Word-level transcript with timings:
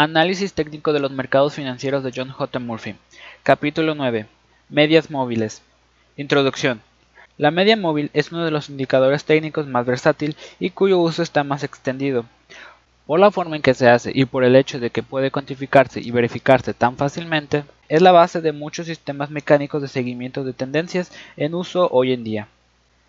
Análisis 0.00 0.52
técnico 0.52 0.92
de 0.92 1.00
los 1.00 1.10
mercados 1.10 1.54
financieros 1.54 2.04
de 2.04 2.12
John 2.14 2.30
J. 2.30 2.60
Murphy. 2.60 2.94
Capítulo 3.42 3.96
9. 3.96 4.28
Medias 4.68 5.10
móviles. 5.10 5.60
Introducción. 6.16 6.80
La 7.36 7.50
media 7.50 7.76
móvil 7.76 8.08
es 8.14 8.30
uno 8.30 8.44
de 8.44 8.52
los 8.52 8.68
indicadores 8.68 9.24
técnicos 9.24 9.66
más 9.66 9.86
versátil 9.86 10.36
y 10.60 10.70
cuyo 10.70 11.00
uso 11.00 11.24
está 11.24 11.42
más 11.42 11.64
extendido. 11.64 12.26
Por 13.06 13.18
la 13.18 13.32
forma 13.32 13.56
en 13.56 13.62
que 13.62 13.74
se 13.74 13.88
hace 13.88 14.12
y 14.14 14.24
por 14.24 14.44
el 14.44 14.54
hecho 14.54 14.78
de 14.78 14.90
que 14.90 15.02
puede 15.02 15.32
cuantificarse 15.32 15.98
y 15.98 16.12
verificarse 16.12 16.74
tan 16.74 16.96
fácilmente, 16.96 17.64
es 17.88 18.00
la 18.00 18.12
base 18.12 18.40
de 18.40 18.52
muchos 18.52 18.86
sistemas 18.86 19.30
mecánicos 19.30 19.82
de 19.82 19.88
seguimiento 19.88 20.44
de 20.44 20.52
tendencias 20.52 21.10
en 21.36 21.56
uso 21.56 21.88
hoy 21.90 22.12
en 22.12 22.22
día. 22.22 22.46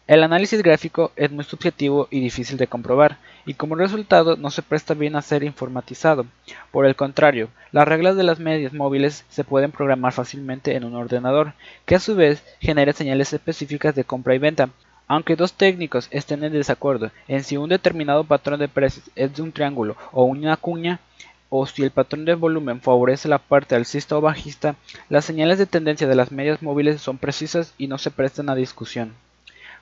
El 0.10 0.23
análisis 0.23 0.64
gráfico 0.64 1.12
es 1.16 1.30
muy 1.30 1.44
subjetivo 1.44 2.07
y 2.09 2.20
difícil 2.20 2.58
de 2.58 2.66
comprobar, 2.66 3.20
y 3.46 3.54
como 3.54 3.76
resultado 3.76 4.38
no 4.38 4.49
se 4.49 4.63
presta 4.63 4.95
bien 4.95 5.16
a 5.16 5.22
ser 5.22 5.44
informatizado. 5.44 6.26
Por 6.72 6.88
el 6.88 6.95
contrario, 6.95 7.49
las 7.72 7.88
reglas 7.88 8.16
de 8.16 8.23
las 8.23 8.40
medias 8.40 8.73
móviles 8.73 9.23
se 9.30 9.44
pueden 9.44 9.72
programar 9.72 10.12
fácilmente 10.12 10.76
en 10.76 10.84
un 10.84 10.95
ordenador, 10.95 11.54
que 11.85 11.94
a 11.94 11.99
su 11.99 12.16
vez 12.16 12.44
genera 12.59 12.91
señales 12.91 13.34
específicas 13.34 13.94
de 13.94 14.04
compra 14.04 14.34
y 14.34 14.40
venta. 14.40 14.72
Aunque 15.08 15.35
dos 15.35 15.54
técnicos 15.54 16.08
estén 16.10 16.44
en 16.44 16.54
desacuerdo 16.54 17.12
en 17.27 17.44
si 17.44 17.57
un 17.57 17.70
determinado 17.70 18.23
patrón 18.23 18.60
de 18.60 18.68
precios 18.68 19.12
es 19.16 19.35
de 19.35 19.44
un 19.44 19.52
triángulo 19.52 19.96
o 20.12 20.23
una 20.23 20.57
cuña, 20.57 21.02
o 21.49 21.68
si 21.68 21.84
el 21.84 21.91
patrón 21.91 22.26
de 22.26 22.34
volumen 22.34 22.82
favorece 22.82 23.27
la 23.27 23.38
parte 23.38 23.76
alcista 23.76 24.18
o 24.18 24.21
bajista, 24.21 24.76
las 25.07 25.23
señales 25.23 25.60
de 25.60 25.68
tendencia 25.68 26.07
de 26.07 26.16
las 26.16 26.32
medias 26.32 26.63
móviles 26.63 26.99
son 26.99 27.20
precisas 27.20 27.76
y 27.77 27.85
no 27.85 27.99
se 27.99 28.10
prestan 28.10 28.49
a 28.49 28.55
discusión. 28.55 29.13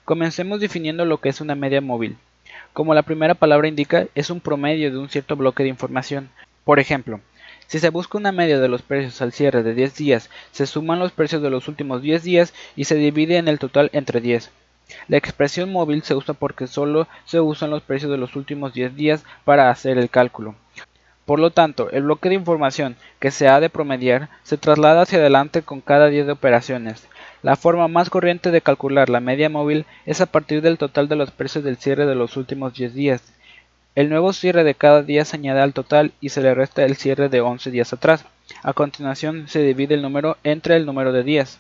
Comencemos 0.08 0.62
definiendo 0.62 1.04
lo 1.04 1.20
que 1.20 1.28
es 1.28 1.42
una 1.42 1.54
media 1.54 1.82
móvil. 1.82 2.16
Como 2.72 2.94
la 2.94 3.02
primera 3.02 3.34
palabra 3.34 3.68
indica, 3.68 4.08
es 4.16 4.30
un 4.30 4.40
promedio 4.40 4.90
de 4.90 4.98
un 4.98 5.10
cierto 5.10 5.36
bloque 5.36 5.64
de 5.64 5.70
información. 5.70 6.30
Por 6.64 6.80
ejemplo, 6.80 7.20
si 7.66 7.80
se 7.80 7.90
busca 7.90 8.18
una 8.18 8.32
media 8.32 8.58
de 8.58 8.70
los 8.70 8.84
precios 8.84 9.22
al 9.22 9.34
cierre 9.34 9.64
de 9.64 9.74
10 9.74 9.96
días, 9.98 10.30
se 10.52 10.66
suman 10.66 11.00
los 11.00 11.12
precios 11.12 11.42
de 11.42 11.50
los 11.50 11.68
últimos 11.68 12.02
10 12.02 12.24
días 12.24 12.54
y 12.78 12.86
se 12.86 12.96
divide 12.96 13.36
en 13.36 13.50
el 13.50 13.60
total 13.60 13.90
entre 13.92 14.22
10. 14.22 14.50
La 15.10 15.18
expresión 15.18 15.74
móvil 15.74 16.02
se 16.04 16.16
usa 16.16 16.34
porque 16.34 16.68
solo 16.68 17.10
se 17.26 17.42
usan 17.42 17.70
los 17.70 17.84
precios 17.84 18.10
de 18.10 18.18
los 18.18 18.38
últimos 18.38 18.74
10 18.74 18.96
días 18.96 19.26
para 19.44 19.70
hacer 19.70 19.98
el 19.98 20.10
cálculo. 20.10 20.56
Por 21.26 21.42
lo 21.42 21.52
tanto, 21.52 21.92
el 21.92 22.04
bloque 22.04 22.30
de 22.30 22.36
información 22.36 22.96
que 23.20 23.32
se 23.32 23.50
ha 23.50 23.60
de 23.60 23.70
promediar 23.70 24.30
se 24.44 24.56
traslada 24.56 25.02
hacia 25.02 25.20
adelante 25.20 25.64
con 25.64 25.82
cada 25.82 26.08
día 26.08 26.24
de 26.24 26.32
operaciones. 26.32 27.10
La 27.44 27.56
forma 27.56 27.88
más 27.88 28.10
corriente 28.10 28.50
de 28.52 28.62
calcular 28.62 29.10
la 29.10 29.20
media 29.20 29.50
móvil 29.50 29.86
es 30.06 30.22
a 30.22 30.26
partir 30.26 30.62
del 30.62 30.78
total 30.78 31.08
de 31.08 31.16
los 31.16 31.32
precios 31.32 31.64
del 31.64 31.78
cierre 31.78 32.06
de 32.06 32.16
los 32.16 32.36
últimos 32.36 32.74
10 32.74 32.94
días. 32.94 33.22
El 33.96 34.10
nuevo 34.10 34.34
cierre 34.34 34.64
de 34.64 34.76
cada 34.76 35.04
día 35.04 35.24
se 35.26 35.38
añade 35.38 35.62
al 35.62 35.74
total 35.74 36.12
y 36.20 36.30
se 36.30 36.42
le 36.42 36.54
resta 36.54 36.84
el 36.84 36.96
cierre 36.96 37.30
de 37.30 37.42
11 37.42 37.72
días 37.72 37.94
atrás. 37.94 38.26
A 38.64 38.74
continuación 38.74 39.48
se 39.48 39.62
divide 39.62 39.96
el 39.96 40.02
número 40.02 40.38
entre 40.44 40.76
el 40.76 40.86
número 40.86 41.12
de 41.12 41.24
días. 41.24 41.60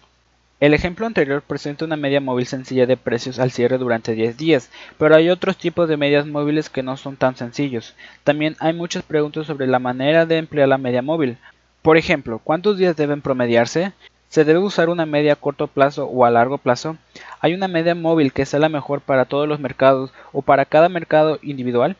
El 0.59 0.73
ejemplo 0.73 1.05
anterior 1.05 1.43
presenta 1.43 1.85
una 1.85 1.97
media 1.97 2.19
móvil 2.19 2.47
sencilla 2.47 2.87
de 2.87 2.97
precios 2.97 3.37
al 3.37 3.51
cierre 3.51 3.77
durante 3.77 4.13
10 4.13 4.37
días, 4.37 4.71
pero 4.97 5.15
hay 5.15 5.29
otros 5.29 5.57
tipos 5.57 5.87
de 5.87 5.97
medias 5.97 6.25
móviles 6.25 6.71
que 6.71 6.81
no 6.81 6.97
son 6.97 7.15
tan 7.15 7.35
sencillos. 7.35 7.93
También 8.23 8.55
hay 8.59 8.73
muchas 8.73 9.03
preguntas 9.03 9.45
sobre 9.45 9.67
la 9.67 9.77
manera 9.77 10.25
de 10.25 10.37
emplear 10.37 10.67
la 10.67 10.79
media 10.79 11.03
móvil. 11.03 11.37
Por 11.83 11.97
ejemplo, 11.97 12.41
¿cuántos 12.43 12.79
días 12.79 12.95
deben 12.95 13.21
promediarse? 13.21 13.93
¿Se 14.29 14.43
debe 14.43 14.59
usar 14.59 14.89
una 14.89 15.05
media 15.05 15.33
a 15.33 15.35
corto 15.37 15.67
plazo 15.67 16.05
o 16.05 16.25
a 16.25 16.29
largo 16.29 16.57
plazo? 16.57 16.97
¿Hay 17.39 17.53
una 17.53 17.69
media 17.69 17.95
móvil 17.95 18.33
que 18.33 18.45
sea 18.45 18.59
la 18.59 18.67
mejor 18.67 18.99
para 18.99 19.23
todos 19.23 19.47
los 19.47 19.61
mercados 19.61 20.11
o 20.33 20.41
para 20.41 20.65
cada 20.65 20.89
mercado 20.89 21.39
individual? 21.41 21.95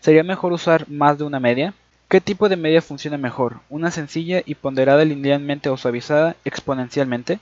¿Sería 0.00 0.24
mejor 0.24 0.52
usar 0.52 0.88
más 0.88 1.18
de 1.18 1.24
una 1.24 1.38
media? 1.38 1.72
¿Qué 2.08 2.20
tipo 2.20 2.48
de 2.48 2.56
media 2.56 2.82
funciona 2.82 3.18
mejor? 3.18 3.60
¿Una 3.68 3.92
sencilla 3.92 4.42
y 4.44 4.56
ponderada 4.56 5.04
linealmente 5.04 5.68
o 5.68 5.76
suavizada 5.76 6.34
exponencialmente? 6.44 7.38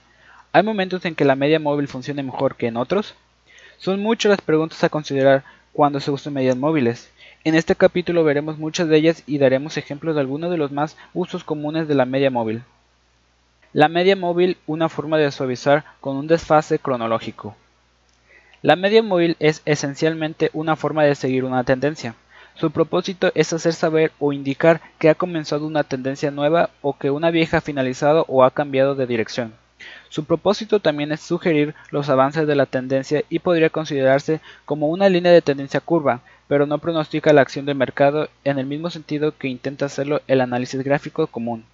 ¿Hay 0.52 0.62
momentos 0.62 1.06
en 1.06 1.14
que 1.14 1.24
la 1.24 1.34
media 1.34 1.58
móvil 1.58 1.88
funcione 1.88 2.22
mejor 2.22 2.56
que 2.56 2.66
en 2.66 2.76
otros? 2.76 3.14
Son 3.78 4.02
muchas 4.02 4.28
las 4.28 4.42
preguntas 4.42 4.84
a 4.84 4.90
considerar 4.90 5.42
cuando 5.72 6.00
se 6.00 6.10
usan 6.10 6.34
medias 6.34 6.56
móviles. 6.56 7.10
En 7.44 7.54
este 7.54 7.74
capítulo 7.74 8.24
veremos 8.24 8.58
muchas 8.58 8.88
de 8.88 8.98
ellas 8.98 9.22
y 9.26 9.38
daremos 9.38 9.78
ejemplos 9.78 10.16
de 10.16 10.20
algunos 10.20 10.50
de 10.50 10.58
los 10.58 10.70
más 10.70 10.98
usos 11.14 11.44
comunes 11.44 11.88
de 11.88 11.94
la 11.94 12.04
media 12.04 12.30
móvil. 12.30 12.62
La 13.78 13.86
media 13.86 14.16
móvil, 14.16 14.56
una 14.66 14.88
forma 14.88 15.18
de 15.18 15.30
suavizar 15.30 15.84
con 16.00 16.16
un 16.16 16.26
desfase 16.26 16.80
cronológico. 16.80 17.54
La 18.60 18.74
media 18.74 19.04
móvil 19.04 19.36
es 19.38 19.62
esencialmente 19.66 20.50
una 20.52 20.74
forma 20.74 21.04
de 21.04 21.14
seguir 21.14 21.44
una 21.44 21.62
tendencia. 21.62 22.16
Su 22.56 22.72
propósito 22.72 23.30
es 23.36 23.52
hacer 23.52 23.72
saber 23.72 24.10
o 24.18 24.32
indicar 24.32 24.80
que 24.98 25.08
ha 25.10 25.14
comenzado 25.14 25.64
una 25.64 25.84
tendencia 25.84 26.32
nueva 26.32 26.70
o 26.82 26.98
que 26.98 27.12
una 27.12 27.30
vieja 27.30 27.58
ha 27.58 27.60
finalizado 27.60 28.24
o 28.26 28.42
ha 28.42 28.50
cambiado 28.50 28.96
de 28.96 29.06
dirección. 29.06 29.54
Su 30.08 30.24
propósito 30.24 30.80
también 30.80 31.12
es 31.12 31.20
sugerir 31.20 31.76
los 31.92 32.08
avances 32.08 32.48
de 32.48 32.56
la 32.56 32.66
tendencia 32.66 33.22
y 33.28 33.38
podría 33.38 33.70
considerarse 33.70 34.40
como 34.64 34.88
una 34.88 35.08
línea 35.08 35.30
de 35.30 35.40
tendencia 35.40 35.78
curva, 35.78 36.22
pero 36.48 36.66
no 36.66 36.78
pronostica 36.78 37.32
la 37.32 37.42
acción 37.42 37.64
del 37.64 37.76
mercado 37.76 38.28
en 38.42 38.58
el 38.58 38.66
mismo 38.66 38.90
sentido 38.90 39.38
que 39.38 39.46
intenta 39.46 39.86
hacerlo 39.86 40.20
el 40.26 40.40
análisis 40.40 40.82
gráfico 40.82 41.28
común. 41.28 41.64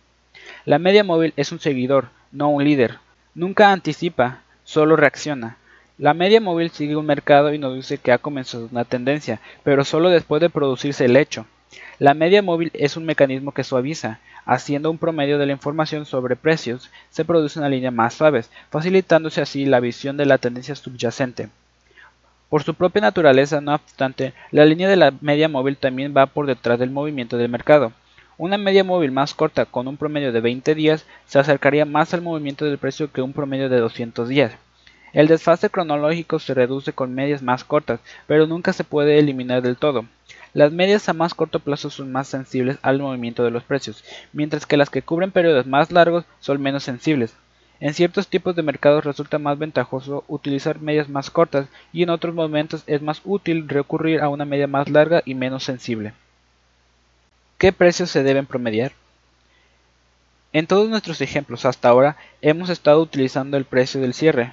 La 0.67 0.79
media 0.79 1.05
móvil 1.05 1.35
es 1.37 1.53
un 1.53 1.61
seguidor, 1.61 2.09
no 2.33 2.49
un 2.49 2.65
líder. 2.65 2.99
Nunca 3.35 3.71
anticipa, 3.71 4.41
solo 4.65 4.97
reacciona. 4.97 5.59
La 5.99 6.15
media 6.15 6.41
móvil 6.41 6.71
sigue 6.71 6.97
un 6.97 7.05
mercado 7.05 7.53
y 7.53 7.59
nos 7.59 7.75
dice 7.75 7.99
que 7.99 8.13
ha 8.13 8.19
comenzado 8.19 8.71
una 8.73 8.87
tendencia, 8.87 9.41
pero 9.63 9.85
solo 9.85 10.09
después 10.09 10.41
de 10.41 10.49
producirse 10.49 11.05
el 11.05 11.17
hecho. 11.17 11.45
La 11.99 12.15
media 12.15 12.41
móvil 12.41 12.71
es 12.73 12.97
un 12.97 13.05
mecanismo 13.05 13.53
que 13.53 13.63
suaviza, 13.63 14.21
haciendo 14.47 14.91
un 14.91 14.97
promedio 14.97 15.37
de 15.37 15.45
la 15.45 15.53
información 15.53 16.07
sobre 16.07 16.35
precios, 16.35 16.91
se 17.11 17.27
produce 17.27 17.59
una 17.59 17.69
línea 17.69 17.91
más 17.91 18.15
suave, 18.15 18.43
facilitándose 18.71 19.43
así 19.43 19.67
la 19.67 19.81
visión 19.81 20.17
de 20.17 20.25
la 20.25 20.39
tendencia 20.39 20.75
subyacente. 20.75 21.51
Por 22.49 22.63
su 22.63 22.73
propia 22.73 23.03
naturaleza, 23.03 23.61
no 23.61 23.75
obstante, 23.75 24.33
la 24.51 24.65
línea 24.65 24.89
de 24.89 24.97
la 24.97 25.13
media 25.21 25.51
móvil 25.51 25.77
también 25.77 26.15
va 26.17 26.25
por 26.25 26.47
detrás 26.47 26.79
del 26.79 26.91
movimiento 26.91 27.37
del 27.37 27.51
mercado. 27.51 27.93
Una 28.37 28.59
media 28.59 28.83
móvil 28.83 29.13
más 29.13 29.33
corta 29.33 29.65
con 29.65 29.87
un 29.87 29.97
promedio 29.97 30.33
de 30.33 30.41
20 30.41 30.75
días 30.75 31.07
se 31.25 31.39
acercaría 31.39 31.85
más 31.85 32.15
al 32.15 32.23
movimiento 32.23 32.65
del 32.65 32.79
precio 32.79 33.13
que 33.13 33.23
un 33.23 33.33
promedio 33.33 33.69
de 33.69 33.79
200 33.79 34.29
días. 34.29 34.53
El 35.13 35.29
desfase 35.29 35.71
cronológico 35.71 36.41
se 36.41 36.53
reduce 36.53 36.93
con 36.93 37.15
medias 37.15 37.43
más 37.43 37.63
cortas, 37.63 38.01
pero 38.27 38.49
nunca 38.49 38.73
se 38.73 38.83
puede 38.83 39.21
eliminar 39.21 39.63
del 39.63 39.77
todo. 39.77 40.07
Las 40.53 40.73
medias 40.73 41.09
a 41.09 41.13
más 41.13 41.33
corto 41.33 41.61
plazo 41.61 41.91
son 41.91 42.11
más 42.11 42.27
sensibles 42.27 42.79
al 42.83 42.99
movimiento 42.99 43.45
de 43.45 43.53
los 43.53 43.63
precios, 43.63 44.03
mientras 44.33 44.67
que 44.67 44.77
las 44.77 44.91
que 44.91 45.03
cubren 45.03 45.31
periodos 45.31 45.67
más 45.67 45.93
largos 45.93 46.25
son 46.41 46.61
menos 46.61 46.83
sensibles. 46.83 47.37
En 47.79 47.95
ciertos 47.95 48.27
tipos 48.27 48.57
de 48.57 48.65
mercados 48.65 49.05
resulta 49.05 49.39
más 49.39 49.57
ventajoso 49.61 50.25
utilizar 50.27 50.81
medias 50.81 51.09
más 51.09 51.31
cortas 51.31 51.69
y 51.93 52.03
en 52.03 52.11
otros 52.11 52.35
momentos 52.35 52.83
es 52.89 53.01
más 53.01 53.21
útil 53.25 53.69
recurrir 53.69 54.23
a 54.23 54.29
una 54.29 54.45
media 54.45 54.67
más 54.67 54.91
larga 54.91 55.23
y 55.25 55.35
menos 55.35 55.63
sensible. 55.63 56.15
¿Qué 57.65 57.73
precios 57.73 58.11
se 58.11 58.23
deben 58.23 58.45
promediar? 58.45 58.93
En 60.53 60.67
todos 60.67 60.91
nuestros 60.91 61.23
ejemplos 61.23 61.65
hasta 61.65 61.89
ahora 61.89 62.19
hemos 62.43 62.69
estado 62.69 63.01
utilizando 63.01 63.57
el 63.57 63.65
precio 63.65 64.03
del 64.03 64.13
cierre, 64.13 64.53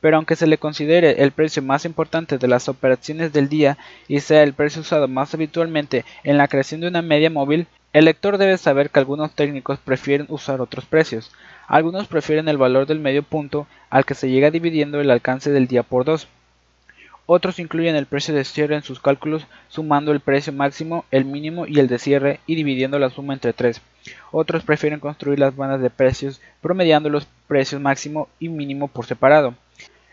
pero 0.00 0.16
aunque 0.16 0.34
se 0.34 0.48
le 0.48 0.58
considere 0.58 1.22
el 1.22 1.30
precio 1.30 1.62
más 1.62 1.84
importante 1.84 2.36
de 2.36 2.48
las 2.48 2.68
operaciones 2.68 3.32
del 3.32 3.48
día 3.48 3.78
y 4.08 4.18
sea 4.18 4.42
el 4.42 4.52
precio 4.52 4.80
usado 4.82 5.06
más 5.06 5.32
habitualmente 5.32 6.04
en 6.24 6.36
la 6.36 6.48
creación 6.48 6.80
de 6.80 6.88
una 6.88 7.02
media 7.02 7.30
móvil, 7.30 7.68
el 7.92 8.06
lector 8.06 8.36
debe 8.36 8.58
saber 8.58 8.90
que 8.90 8.98
algunos 8.98 9.30
técnicos 9.30 9.78
prefieren 9.78 10.26
usar 10.28 10.60
otros 10.60 10.86
precios. 10.86 11.30
Algunos 11.68 12.08
prefieren 12.08 12.48
el 12.48 12.58
valor 12.58 12.86
del 12.86 12.98
medio 12.98 13.22
punto 13.22 13.68
al 13.90 14.04
que 14.04 14.16
se 14.16 14.28
llega 14.28 14.50
dividiendo 14.50 15.00
el 15.00 15.12
alcance 15.12 15.52
del 15.52 15.68
día 15.68 15.84
por 15.84 16.04
dos. 16.04 16.26
Otros 17.26 17.58
incluyen 17.58 17.96
el 17.96 18.06
precio 18.06 18.34
de 18.34 18.44
cierre 18.44 18.74
en 18.74 18.82
sus 18.82 19.00
cálculos 19.00 19.46
sumando 19.68 20.12
el 20.12 20.20
precio 20.20 20.52
máximo, 20.52 21.06
el 21.10 21.24
mínimo 21.24 21.66
y 21.66 21.80
el 21.80 21.88
de 21.88 21.98
cierre 21.98 22.40
y 22.46 22.54
dividiendo 22.54 22.98
la 22.98 23.08
suma 23.08 23.32
entre 23.32 23.54
tres. 23.54 23.80
Otros 24.30 24.62
prefieren 24.62 25.00
construir 25.00 25.38
las 25.38 25.56
bandas 25.56 25.80
de 25.80 25.88
precios 25.88 26.42
promediando 26.60 27.08
los 27.08 27.26
precios 27.48 27.80
máximo 27.80 28.28
y 28.38 28.50
mínimo 28.50 28.88
por 28.88 29.06
separado. 29.06 29.54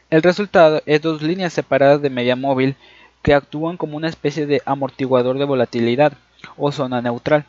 El 0.10 0.24
resultado 0.24 0.82
es 0.86 1.02
dos 1.02 1.22
líneas 1.22 1.52
separadas 1.52 2.02
de 2.02 2.10
media 2.10 2.36
móvil 2.36 2.76
que 3.22 3.34
actúan 3.34 3.78
como 3.78 3.98
una 3.98 4.08
especie 4.08 4.46
de 4.46 4.62
amortiguador 4.66 5.38
de 5.38 5.46
volatilidad 5.46 6.14
o 6.58 6.72
zona 6.72 7.02
neutral. 7.02 7.46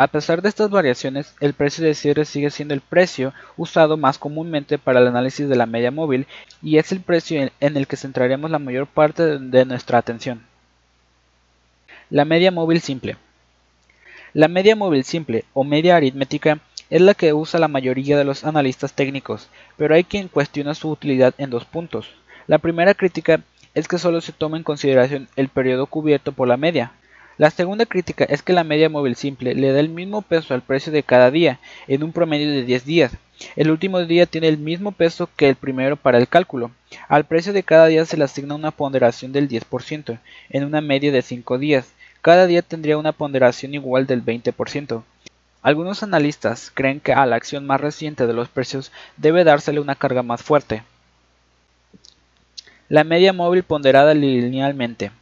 A 0.00 0.06
pesar 0.06 0.42
de 0.42 0.48
estas 0.48 0.70
variaciones, 0.70 1.34
el 1.40 1.54
precio 1.54 1.84
de 1.84 1.92
cierre 1.92 2.24
sigue 2.24 2.50
siendo 2.50 2.72
el 2.72 2.80
precio 2.80 3.34
usado 3.56 3.96
más 3.96 4.16
comúnmente 4.16 4.78
para 4.78 5.00
el 5.00 5.08
análisis 5.08 5.48
de 5.48 5.56
la 5.56 5.66
media 5.66 5.90
móvil 5.90 6.28
y 6.62 6.78
es 6.78 6.92
el 6.92 7.00
precio 7.00 7.50
en 7.58 7.76
el 7.76 7.88
que 7.88 7.96
centraremos 7.96 8.48
la 8.48 8.60
mayor 8.60 8.86
parte 8.86 9.40
de 9.40 9.64
nuestra 9.64 9.98
atención. 9.98 10.46
La 12.10 12.24
media 12.24 12.52
móvil 12.52 12.80
simple. 12.80 13.16
La 14.34 14.46
media 14.46 14.76
móvil 14.76 15.02
simple 15.02 15.44
o 15.52 15.64
media 15.64 15.96
aritmética 15.96 16.60
es 16.90 17.00
la 17.00 17.14
que 17.14 17.32
usa 17.32 17.58
la 17.58 17.66
mayoría 17.66 18.16
de 18.16 18.24
los 18.24 18.44
analistas 18.44 18.92
técnicos, 18.92 19.48
pero 19.76 19.96
hay 19.96 20.04
quien 20.04 20.28
cuestiona 20.28 20.76
su 20.76 20.90
utilidad 20.90 21.34
en 21.38 21.50
dos 21.50 21.64
puntos. 21.64 22.08
La 22.46 22.58
primera 22.58 22.94
crítica 22.94 23.40
es 23.74 23.88
que 23.88 23.98
solo 23.98 24.20
se 24.20 24.30
toma 24.30 24.58
en 24.58 24.62
consideración 24.62 25.28
el 25.34 25.48
periodo 25.48 25.86
cubierto 25.86 26.30
por 26.30 26.46
la 26.46 26.56
media, 26.56 26.92
La 27.38 27.50
segunda 27.50 27.86
crítica 27.86 28.24
es 28.24 28.42
que 28.42 28.52
la 28.52 28.64
media 28.64 28.88
móvil 28.88 29.14
simple 29.14 29.54
le 29.54 29.70
da 29.70 29.78
el 29.78 29.88
mismo 29.88 30.22
peso 30.22 30.54
al 30.54 30.62
precio 30.62 30.90
de 30.90 31.04
cada 31.04 31.30
día, 31.30 31.60
en 31.86 32.02
un 32.02 32.10
promedio 32.10 32.50
de 32.50 32.64
10 32.64 32.84
días. 32.84 33.12
El 33.54 33.70
último 33.70 34.00
día 34.04 34.26
tiene 34.26 34.48
el 34.48 34.58
mismo 34.58 34.90
peso 34.90 35.30
que 35.36 35.48
el 35.48 35.54
primero 35.54 35.96
para 35.96 36.18
el 36.18 36.26
cálculo. 36.26 36.72
Al 37.06 37.26
precio 37.26 37.52
de 37.52 37.62
cada 37.62 37.86
día 37.86 38.04
se 38.06 38.16
le 38.16 38.24
asigna 38.24 38.56
una 38.56 38.72
ponderación 38.72 39.30
del 39.30 39.48
10%, 39.48 40.18
en 40.50 40.64
una 40.64 40.80
media 40.80 41.12
de 41.12 41.22
5 41.22 41.58
días. 41.58 41.92
Cada 42.22 42.48
día 42.48 42.62
tendría 42.62 42.98
una 42.98 43.12
ponderación 43.12 43.72
igual 43.72 44.08
del 44.08 44.24
20%. 44.24 45.04
Algunos 45.62 46.02
analistas 46.02 46.72
creen 46.74 46.98
que 46.98 47.12
a 47.12 47.24
la 47.24 47.36
acción 47.36 47.64
más 47.66 47.80
reciente 47.80 48.26
de 48.26 48.32
los 48.32 48.48
precios 48.48 48.90
debe 49.16 49.44
dársele 49.44 49.78
una 49.78 49.94
carga 49.94 50.24
más 50.24 50.42
fuerte. 50.42 50.82
La 52.88 53.04
media 53.04 53.32
móvil 53.32 53.62
ponderada 53.62 54.12
linealmente. 54.12 55.12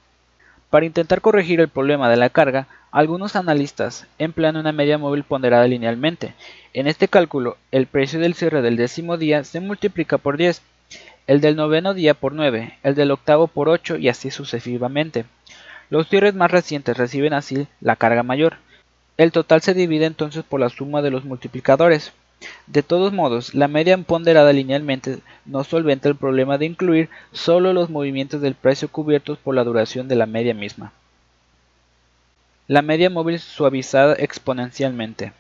Para 0.71 0.87
intentar 0.87 1.21
corregir 1.21 1.61
el 1.61 1.69
problema 1.69 2.11
de 2.11 2.17
la 2.17 2.31
carga, 2.31 2.67
algunos 2.91 3.37
analistas 3.37 4.07
emplean 4.19 4.57
una 4.57 4.73
media 4.73 4.99
móvil 4.99 5.23
ponderada 5.23 5.67
linealmente. 5.67 6.35
En 6.73 6.87
este 6.87 7.09
cálculo, 7.09 7.57
el 7.71 7.87
precio 7.87 8.19
del 8.19 8.35
cierre 8.35 8.63
del 8.63 8.77
décimo 8.77 9.17
día 9.17 9.45
se 9.45 9.61
multiplica 9.61 10.19
por 10.19 10.37
10, 10.37 10.63
el 11.27 11.41
del 11.41 11.57
noveno 11.57 11.95
día 11.95 12.15
por 12.15 12.33
9, 12.33 12.79
el 12.83 12.95
del 12.95 13.11
octavo 13.11 13.47
por 13.47 13.69
8 13.69 13.97
y 13.99 14.09
así 14.09 14.31
sucesivamente. 14.31 15.25
Los 15.89 16.09
cierres 16.09 16.35
más 16.35 16.51
recientes 16.51 16.97
reciben 16.97 17.33
así 17.33 17.69
la 17.81 17.97
carga 17.97 18.23
mayor. 18.23 18.57
El 19.17 19.33
total 19.33 19.63
se 19.63 19.73
divide 19.73 20.07
entonces 20.07 20.43
por 20.43 20.61
la 20.61 20.69
suma 20.69 21.01
de 21.01 21.11
los 21.11 21.25
multiplicadores. 21.25 22.13
De 22.67 22.83
todos 22.83 23.13
modos, 23.13 23.55
la 23.55 23.69
media 23.69 23.97
ponderada 23.97 24.53
linealmente 24.53 25.21
no 25.45 25.65
solventa 25.65 26.09
el 26.09 26.17
problema 26.17 26.59
de 26.59 26.67
incluir 26.67 27.09
solo 27.33 27.73
los 27.73 27.91
movimientos 27.91 28.41
del 28.41 28.55
precio 28.55 28.89
cubiertos 28.89 29.39
por 29.39 29.55
la 29.55 29.65
duración 29.65 30.09
de 30.09 30.17
la 30.17 30.27
media 30.27 30.53
misma. 30.53 30.93
La 32.69 32.83
media 32.83 33.09
móvil 33.09 33.39
suavizada 33.39 34.15
exponencialmente. 34.19 35.33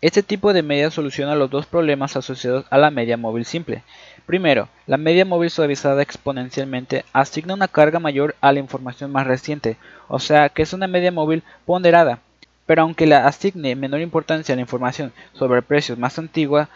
Este 0.00 0.22
tipo 0.22 0.52
de 0.52 0.62
media 0.62 0.92
soluciona 0.92 1.34
los 1.34 1.50
dos 1.50 1.66
problemas 1.66 2.16
asociados 2.16 2.66
a 2.70 2.78
la 2.78 2.92
media 2.92 3.16
móvil 3.16 3.44
simple. 3.44 3.82
Primero, 4.26 4.68
la 4.86 4.96
media 4.96 5.24
móvil 5.24 5.50
suavizada 5.50 6.02
exponencialmente 6.02 7.04
asigna 7.12 7.54
una 7.54 7.66
carga 7.66 7.98
mayor 7.98 8.36
a 8.40 8.52
la 8.52 8.60
información 8.60 9.10
más 9.10 9.26
reciente, 9.26 9.76
o 10.06 10.20
sea 10.20 10.50
que 10.50 10.62
es 10.62 10.72
una 10.72 10.86
media 10.86 11.10
móvil 11.10 11.42
ponderada, 11.66 12.20
pero 12.68 12.82
aunque 12.82 13.06
la 13.06 13.26
asigne 13.26 13.74
menor 13.76 14.02
importancia 14.02 14.52
a 14.52 14.56
la 14.56 14.60
información 14.60 15.10
sobre 15.32 15.62
precios 15.62 15.96
más 15.96 16.18
antigua, 16.18 16.68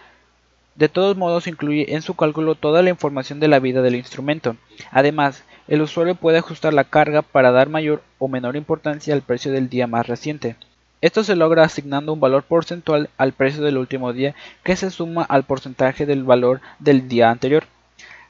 de 0.74 0.88
todos 0.88 1.18
modos 1.18 1.46
incluye 1.46 1.94
en 1.94 2.00
su 2.00 2.14
cálculo 2.14 2.54
toda 2.54 2.80
la 2.80 2.88
información 2.88 3.40
de 3.40 3.48
la 3.48 3.58
vida 3.58 3.82
del 3.82 3.96
instrumento. 3.96 4.56
Además, 4.90 5.44
el 5.68 5.82
usuario 5.82 6.14
puede 6.14 6.38
ajustar 6.38 6.72
la 6.72 6.84
carga 6.84 7.20
para 7.20 7.52
dar 7.52 7.68
mayor 7.68 8.02
o 8.18 8.26
menor 8.26 8.56
importancia 8.56 9.12
al 9.12 9.20
precio 9.20 9.52
del 9.52 9.68
día 9.68 9.86
más 9.86 10.06
reciente. 10.06 10.56
Esto 11.02 11.24
se 11.24 11.36
logra 11.36 11.64
asignando 11.64 12.14
un 12.14 12.20
valor 12.20 12.44
porcentual 12.44 13.10
al 13.18 13.34
precio 13.34 13.62
del 13.62 13.76
último 13.76 14.14
día 14.14 14.34
que 14.64 14.76
se 14.76 14.90
suma 14.90 15.24
al 15.24 15.44
porcentaje 15.44 16.06
del 16.06 16.24
valor 16.24 16.62
del 16.78 17.06
día 17.06 17.30
anterior. 17.30 17.64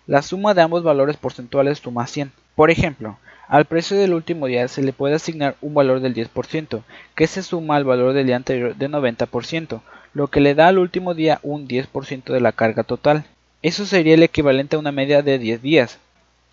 La 0.09 0.23
suma 0.23 0.53
de 0.55 0.63
ambos 0.63 0.83
valores 0.83 1.17
porcentuales 1.17 1.79
suma 1.79 2.09
100. 2.09 2.33
Por 2.57 2.73
ejemplo, 2.73 3.19
al 3.53 3.67
precio 3.67 3.99
del 3.99 4.15
último 4.15 4.47
día 4.47 4.67
se 4.67 4.83
le 4.83 4.95
puede 4.95 5.15
asignar 5.15 5.57
un 5.61 5.75
valor 5.75 6.01
del 6.01 6.15
10%, 6.15 6.83
que 7.15 7.27
se 7.27 7.43
suma 7.43 7.77
al 7.77 7.85
valor 7.85 8.15
del 8.15 8.25
día 8.25 8.37
anterior 8.37 8.75
de 8.75 8.89
90%, 8.89 9.83
lo 10.15 10.29
que 10.29 10.41
le 10.41 10.55
da 10.55 10.69
al 10.69 10.79
último 10.79 11.13
día 11.13 11.39
un 11.43 11.69
10% 11.69 12.33
de 12.33 12.41
la 12.41 12.53
carga 12.53 12.83
total. 12.83 13.27
Eso 13.61 13.85
sería 13.85 14.15
el 14.15 14.23
equivalente 14.23 14.77
a 14.77 14.79
una 14.79 14.91
media 14.91 15.21
de 15.21 15.39
10 15.39 15.61
días. 15.61 15.99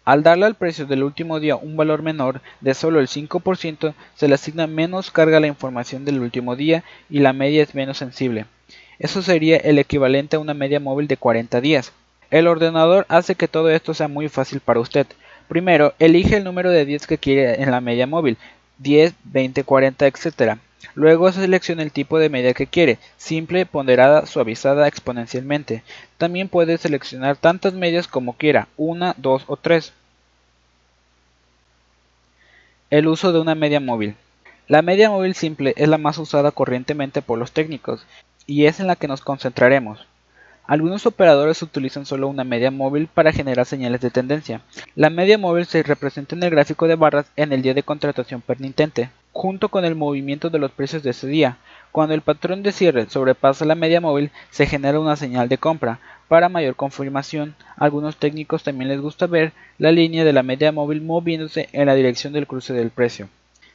Al 0.03 0.23
darle 0.23 0.45
al 0.45 0.55
precio 0.55 0.87
del 0.87 1.03
último 1.03 1.39
día 1.39 1.55
un 1.55 1.77
valor 1.77 2.01
menor 2.01 2.41
de 2.59 2.73
solo 2.73 2.99
el 2.99 3.07
5%, 3.07 3.93
se 4.15 4.27
le 4.27 4.35
asigna 4.35 4.67
menos 4.67 5.09
carga 5.09 5.37
a 5.37 5.39
la 5.39 5.47
información 5.47 6.03
del 6.03 6.19
último 6.19 6.57
día 6.57 6.83
y 7.09 7.19
la 7.19 7.31
media 7.31 7.63
es 7.63 7.75
menos 7.75 7.97
sensible. 7.97 8.45
Eso 8.99 9.21
sería 9.21 9.55
el 9.55 9.79
equivalente 9.79 10.35
a 10.35 10.39
una 10.39 10.53
media 10.53 10.81
móvil 10.81 11.07
de 11.07 11.15
40 11.15 11.61
días. 11.61 11.93
El 12.29 12.45
ordenador 12.45 13.05
hace 13.07 13.35
que 13.35 13.47
todo 13.47 13.69
esto 13.69 13.93
sea 13.93 14.09
muy 14.09 14.27
fácil 14.27 14.59
para 14.59 14.81
usted. 14.81 15.07
Primero, 15.49 15.95
elige 15.97 16.37
el 16.37 16.43
número 16.43 16.69
de 16.69 16.85
10 16.85 17.07
que 17.07 17.17
quiere 17.17 17.63
en 17.63 17.71
la 17.71 17.81
media 17.81 18.05
móvil, 18.05 18.37
10, 18.77 19.15
20, 19.23 19.63
40, 19.63 20.05
etc. 20.05 20.59
Luego 20.93 21.31
selecciona 21.31 21.81
el 21.81 21.91
tipo 21.91 22.19
de 22.19 22.29
media 22.29 22.53
que 22.53 22.67
quiere, 22.67 22.99
simple, 23.17 23.65
ponderada, 23.65 24.27
suavizada 24.27 24.87
exponencialmente. 24.87 25.81
También 26.19 26.49
puede 26.49 26.77
seleccionar 26.77 27.35
tantas 27.35 27.73
medias 27.73 28.07
como 28.07 28.33
quiera, 28.33 28.67
una, 28.77 29.15
dos 29.17 29.43
o 29.47 29.57
tres. 29.57 29.91
El 32.91 33.07
uso 33.07 33.33
de 33.33 33.39
una 33.39 33.55
media 33.55 33.79
móvil. 33.79 34.15
La 34.67 34.83
media 34.83 35.09
móvil 35.09 35.33
simple 35.33 35.73
es 35.77 35.87
la 35.89 35.97
más 35.97 36.19
usada 36.19 36.51
corrientemente 36.51 37.23
por 37.23 37.39
los 37.39 37.53
técnicos, 37.53 38.05
y 38.45 38.65
es 38.67 38.79
en 38.79 38.85
la 38.85 38.95
que 38.95 39.07
nos 39.07 39.21
concentraremos. 39.21 40.05
Algunos 40.69 41.07
operadores 41.07 41.63
utilizan 41.63 42.05
solo 42.05 42.27
una 42.27 42.43
media 42.43 42.69
móvil 42.69 43.07
para 43.07 43.31
generar 43.31 43.65
señales 43.65 44.01
de 44.01 44.11
tendencia. 44.11 44.61
La 44.93 45.09
media 45.09 45.39
móvil 45.39 45.65
se 45.65 45.81
representa 45.81 46.35
en 46.35 46.43
el 46.43 46.51
gráfico 46.51 46.87
de 46.87 46.93
barras 46.93 47.25
en 47.37 47.51
el 47.53 47.63
día 47.63 47.73
de 47.73 47.81
contratación 47.81 48.41
permitente, 48.41 49.09
junto 49.31 49.69
con 49.69 49.83
el 49.83 49.95
movimiento 49.95 50.51
de 50.51 50.59
los 50.59 50.69
precios 50.69 51.01
de 51.01 51.09
ese 51.09 51.25
día. 51.25 51.57
Cuando 51.91 52.13
el 52.13 52.21
patrón 52.21 52.61
de 52.61 52.71
cierre 52.71 53.09
sobrepasa 53.09 53.65
la 53.65 53.73
media 53.73 53.99
móvil, 53.99 54.29
se 54.51 54.67
genera 54.67 54.99
una 54.99 55.15
señal 55.15 55.49
de 55.49 55.57
compra. 55.57 56.01
Para 56.27 56.49
mayor 56.49 56.75
confirmación, 56.75 57.55
a 57.75 57.85
algunos 57.85 58.17
técnicos 58.17 58.61
también 58.61 58.89
les 58.89 59.01
gusta 59.01 59.25
ver 59.25 59.53
la 59.79 59.91
línea 59.91 60.23
de 60.23 60.33
la 60.33 60.43
media 60.43 60.71
móvil 60.71 61.01
moviéndose 61.01 61.67
en 61.71 61.87
la 61.87 61.95
dirección 61.95 62.31
del 62.31 62.45
cruce 62.45 62.73
del 62.73 62.91
precio. 62.91 63.27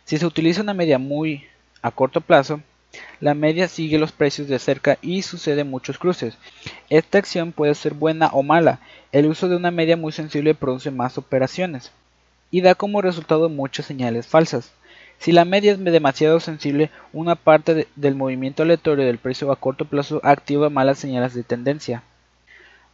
Si 0.04 0.16
se 0.16 0.26
utiliza 0.26 0.62
una 0.62 0.74
media 0.74 1.00
muy 1.00 1.42
a 1.82 1.90
corto 1.90 2.20
plazo, 2.20 2.60
la 3.20 3.34
media 3.34 3.68
sigue 3.68 3.98
los 3.98 4.12
precios 4.12 4.48
de 4.48 4.58
cerca 4.58 4.98
y 5.02 5.22
sucede 5.22 5.64
muchos 5.64 5.98
cruces. 5.98 6.36
Esta 6.90 7.18
acción 7.18 7.52
puede 7.52 7.74
ser 7.74 7.94
buena 7.94 8.28
o 8.32 8.42
mala. 8.42 8.80
El 9.12 9.26
uso 9.26 9.48
de 9.48 9.56
una 9.56 9.70
media 9.70 9.96
muy 9.96 10.12
sensible 10.12 10.54
produce 10.54 10.90
más 10.90 11.18
operaciones 11.18 11.92
y 12.50 12.60
da 12.60 12.74
como 12.74 13.02
resultado 13.02 13.48
muchas 13.48 13.86
señales 13.86 14.26
falsas. 14.26 14.72
Si 15.18 15.32
la 15.32 15.44
media 15.44 15.72
es 15.72 15.82
demasiado 15.82 16.40
sensible, 16.40 16.90
una 17.12 17.34
parte 17.34 17.88
del 17.96 18.14
movimiento 18.14 18.62
aleatorio 18.62 19.06
del 19.06 19.18
precio 19.18 19.50
a 19.50 19.56
corto 19.56 19.84
plazo 19.84 20.20
activa 20.22 20.70
malas 20.70 20.98
señales 20.98 21.34
de 21.34 21.42
tendencia. 21.42 22.02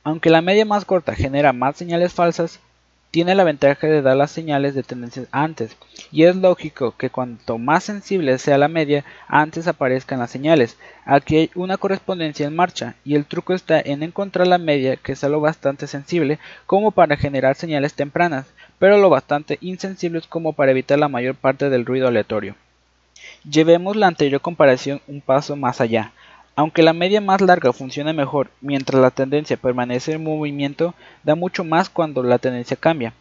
Aunque 0.02 0.30
la 0.30 0.40
media 0.40 0.64
más 0.64 0.84
corta 0.84 1.14
genera 1.14 1.52
más 1.52 1.76
señales 1.76 2.12
falsas, 2.12 2.60
tiene 3.10 3.34
la 3.34 3.44
ventaja 3.44 3.86
de 3.86 4.02
dar 4.02 4.16
las 4.16 4.30
señales 4.30 4.74
de 4.74 4.82
tendencia 4.82 5.24
antes, 5.32 5.76
y 6.12 6.24
es 6.24 6.36
lógico 6.36 6.94
que 6.96 7.10
cuanto 7.10 7.58
más 7.58 7.84
sensible 7.84 8.38
sea 8.38 8.56
la 8.58 8.68
media, 8.68 9.04
antes 9.26 9.66
aparezcan 9.66 10.20
las 10.20 10.30
señales. 10.30 10.76
Aquí 11.04 11.36
hay 11.36 11.50
una 11.54 11.76
correspondencia 11.76 12.46
en 12.46 12.54
marcha, 12.54 12.94
y 13.04 13.16
el 13.16 13.26
truco 13.26 13.52
está 13.52 13.80
en 13.80 14.02
encontrar 14.02 14.46
la 14.46 14.58
media 14.58 14.96
que 14.96 15.16
sea 15.16 15.28
lo 15.28 15.40
bastante 15.40 15.86
sensible 15.86 16.38
como 16.66 16.92
para 16.92 17.16
generar 17.16 17.56
señales 17.56 17.94
tempranas, 17.94 18.46
pero 18.78 18.96
lo 18.96 19.10
bastante 19.10 19.58
insensibles 19.60 20.26
como 20.26 20.52
para 20.52 20.70
evitar 20.70 20.98
la 20.98 21.08
mayor 21.08 21.34
parte 21.34 21.68
del 21.68 21.86
ruido 21.86 22.08
aleatorio. 22.08 22.54
Llevemos 23.48 23.96
la 23.96 24.06
anterior 24.06 24.40
comparación 24.40 25.00
un 25.06 25.20
paso 25.20 25.56
más 25.56 25.80
allá. 25.80 26.12
Aunque 26.60 26.82
la 26.82 26.92
media 26.92 27.22
más 27.22 27.40
larga 27.40 27.72
funciona 27.72 28.12
mejor 28.12 28.50
mientras 28.60 29.00
la 29.00 29.10
tendencia 29.10 29.56
permanece 29.56 30.12
en 30.12 30.22
movimiento, 30.22 30.94
da 31.22 31.34
mucho 31.34 31.64
más 31.64 31.88
cuando 31.88 32.22
la 32.22 32.36
tendencia 32.36 32.76
cambia. 32.76 33.14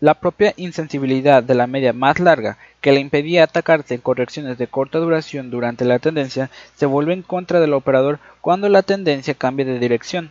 La 0.00 0.14
propia 0.14 0.54
insensibilidad 0.56 1.42
de 1.42 1.54
la 1.54 1.66
media 1.66 1.92
más 1.92 2.18
larga, 2.18 2.56
que 2.80 2.92
le 2.92 3.00
impedía 3.00 3.44
atacarse 3.44 3.94
en 3.94 4.00
correcciones 4.00 4.56
de 4.56 4.68
corta 4.68 5.00
duración 5.00 5.50
durante 5.50 5.84
la 5.84 5.98
tendencia, 5.98 6.48
se 6.76 6.86
vuelve 6.86 7.12
en 7.12 7.20
contra 7.20 7.60
del 7.60 7.74
operador 7.74 8.20
cuando 8.40 8.70
la 8.70 8.80
tendencia 8.80 9.34
cambia 9.34 9.66
de 9.66 9.78
dirección. 9.78 10.30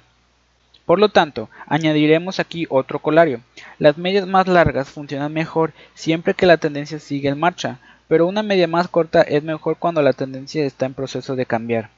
Por 0.88 0.98
lo 0.98 1.10
tanto, 1.10 1.52
añadiremos 1.68 2.40
aquí 2.40 2.66
otro 2.72 2.98
colario. 2.98 3.42
Las 3.78 4.00
medias 4.00 4.26
más 4.26 4.48
largas 4.48 4.90
funcionan 4.90 5.32
mejor 5.32 5.74
siempre 5.94 6.34
que 6.34 6.48
la 6.48 6.58
tendencia 6.58 6.98
sigue 6.98 7.30
en 7.30 7.40
marcha, 7.40 7.78
pero 8.08 8.26
una 8.26 8.42
media 8.42 8.68
más 8.68 8.88
corta 8.88 9.22
es 9.22 9.44
mejor 9.44 9.78
cuando 9.78 10.02
la 10.02 10.14
tendencia 10.14 10.66
está 10.66 10.88
en 10.88 10.96
proceso 10.96 11.36
de 11.36 11.46
cambiar. 11.46 11.92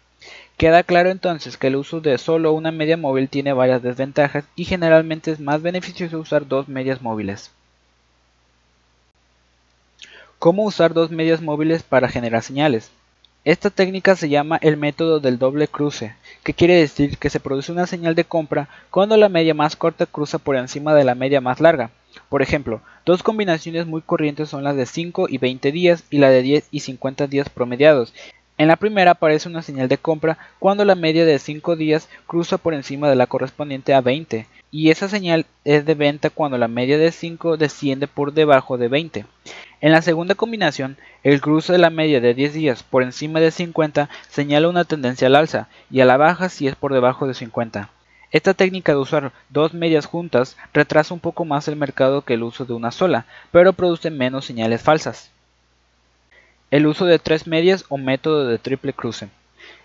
Queda 0.57 0.83
claro 0.83 1.09
entonces 1.09 1.57
que 1.57 1.67
el 1.67 1.77
uso 1.77 2.01
de 2.01 2.17
solo 2.17 2.51
una 2.51 2.71
media 2.71 2.97
móvil 2.97 3.29
tiene 3.29 3.53
varias 3.53 3.81
desventajas 3.81 4.45
y 4.55 4.65
generalmente 4.65 5.31
es 5.31 5.39
más 5.39 5.61
beneficioso 5.61 6.19
usar 6.19 6.47
dos 6.47 6.67
medias 6.67 7.01
móviles. 7.01 7.51
¿Cómo 10.37 10.63
usar 10.63 10.93
dos 10.93 11.11
medias 11.11 11.41
móviles 11.41 11.83
para 11.83 12.09
generar 12.09 12.43
señales? 12.43 12.91
Esta 13.45 13.69
técnica 13.69 14.17
se 14.17 14.27
llama 14.27 14.57
el 14.61 14.75
método 14.75 15.21
del 15.21 15.39
doble 15.39 15.69
cruce, 15.69 16.13
que 16.43 16.53
quiere 16.53 16.75
decir 16.75 17.17
que 17.17 17.29
se 17.29 17.39
produce 17.39 17.71
una 17.71 17.87
señal 17.87 18.13
de 18.13 18.25
compra 18.25 18.67
cuando 18.91 19.15
la 19.15 19.29
media 19.29 19.53
más 19.53 19.77
corta 19.77 20.05
cruza 20.05 20.39
por 20.39 20.57
encima 20.57 20.93
de 20.93 21.05
la 21.05 21.15
media 21.15 21.39
más 21.39 21.61
larga. 21.61 21.89
Por 22.27 22.41
ejemplo, 22.41 22.81
dos 23.05 23.23
combinaciones 23.23 23.85
muy 23.87 24.01
corrientes 24.01 24.49
son 24.49 24.63
las 24.63 24.75
de 24.75 24.85
5 24.85 25.27
y 25.29 25.37
20 25.37 25.71
días 25.71 26.03
y 26.09 26.17
la 26.17 26.29
de 26.29 26.41
10 26.41 26.67
y 26.69 26.81
50 26.81 27.27
días 27.27 27.49
promediados, 27.49 28.13
En 28.59 28.67
la 28.67 28.75
primera 28.75 29.11
aparece 29.11 29.47
una 29.47 29.61
señal 29.61 29.87
de 29.87 29.97
compra 29.97 30.37
cuando 30.59 30.83
la 30.83 30.95
media 30.95 31.23
de 31.23 31.39
5 31.39 31.77
días 31.77 32.09
cruza 32.27 32.57
por 32.57 32.73
encima 32.73 33.09
de 33.09 33.15
la 33.15 33.25
correspondiente 33.25 33.93
a 33.93 34.01
20 34.01 34.47
y 34.69 34.89
esa 34.89 35.07
señal 35.07 35.45
es 35.63 35.85
de 35.85 35.93
venta 35.93 36.29
cuando 36.29 36.57
la 36.57 36.67
media 36.67 36.97
de 36.97 37.13
5 37.13 37.55
desciende 37.55 38.07
por 38.07 38.33
debajo 38.33 38.77
de 38.77 38.89
20. 38.89 39.25
En 39.79 39.91
la 39.93 40.01
segunda 40.01 40.35
combinación, 40.35 40.97
el 41.23 41.39
cruce 41.39 41.71
de 41.71 41.79
la 41.79 41.89
media 41.89 42.19
de 42.19 42.33
10 42.33 42.53
días 42.53 42.83
por 42.83 43.01
encima 43.01 43.39
de 43.39 43.51
50 43.51 44.09
señala 44.27 44.67
una 44.67 44.83
tendencia 44.83 45.27
al 45.27 45.37
alza 45.37 45.69
y 45.89 46.01
a 46.01 46.05
la 46.05 46.17
baja 46.17 46.49
si 46.49 46.67
es 46.67 46.75
por 46.75 46.91
debajo 46.91 47.27
de 47.27 47.35
50. 47.35 47.89
Esta 48.31 48.53
técnica 48.53 48.91
de 48.91 48.97
usar 48.97 49.31
dos 49.47 49.73
medias 49.73 50.05
juntas 50.05 50.57
retrasa 50.73 51.13
un 51.13 51.21
poco 51.21 51.45
más 51.45 51.69
el 51.69 51.77
mercado 51.77 52.23
que 52.23 52.33
el 52.33 52.43
uso 52.43 52.65
de 52.65 52.73
una 52.73 52.91
sola, 52.91 53.25
pero 53.51 53.71
produce 53.71 54.09
menos 54.09 54.43
señales 54.43 54.81
falsas. 54.81 55.31
El 56.71 56.85
uso 56.85 57.05
de 57.05 57.17
tres 57.19 57.47
medias 57.47 57.85
o 57.89 57.97
método 57.97 58.45
de 58.45 58.59
triple 58.59 58.93
cruce. 58.93 59.29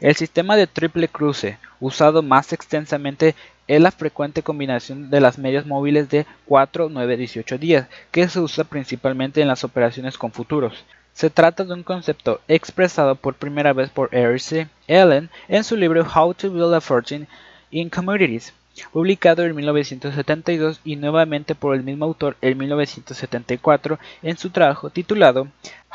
El 0.00 0.14
sistema 0.16 0.56
de 0.56 0.66
triple 0.66 1.08
cruce, 1.08 1.58
usado 1.80 2.22
más 2.22 2.52
extensamente, 2.52 3.34
es 3.66 3.80
la 3.80 3.90
frecuente 3.90 4.42
combinación 4.42 5.08
de 5.08 5.20
las 5.20 5.38
medias 5.38 5.64
móviles 5.64 6.10
de 6.10 6.26
4, 6.44 6.88
9, 6.90 7.16
18 7.16 7.58
días, 7.58 7.88
que 8.10 8.28
se 8.28 8.40
usa 8.40 8.64
principalmente 8.64 9.40
en 9.40 9.48
las 9.48 9.64
operaciones 9.64 10.18
con 10.18 10.32
futuros. 10.32 10.84
Se 11.14 11.30
trata 11.30 11.64
de 11.64 11.72
un 11.72 11.84
concepto 11.84 12.40
expresado 12.48 13.14
por 13.14 13.34
primera 13.34 13.72
vez 13.72 13.88
por 13.88 14.14
Eric 14.14 14.40
C. 14.40 14.68
Allen 14.88 15.30
en 15.48 15.64
su 15.64 15.76
libro 15.76 16.04
How 16.04 16.34
to 16.34 16.50
Build 16.50 16.74
a 16.74 16.80
Fortune 16.80 17.26
in 17.70 17.88
Commodities, 17.88 18.52
publicado 18.92 19.44
en 19.44 19.54
1972 19.54 20.80
y 20.84 20.96
nuevamente 20.96 21.54
por 21.54 21.74
el 21.74 21.82
mismo 21.82 22.04
autor 22.04 22.36
en 22.40 22.58
1974 22.58 23.98
en 24.22 24.36
su 24.36 24.50
trabajo 24.50 24.90
titulado 24.90 25.48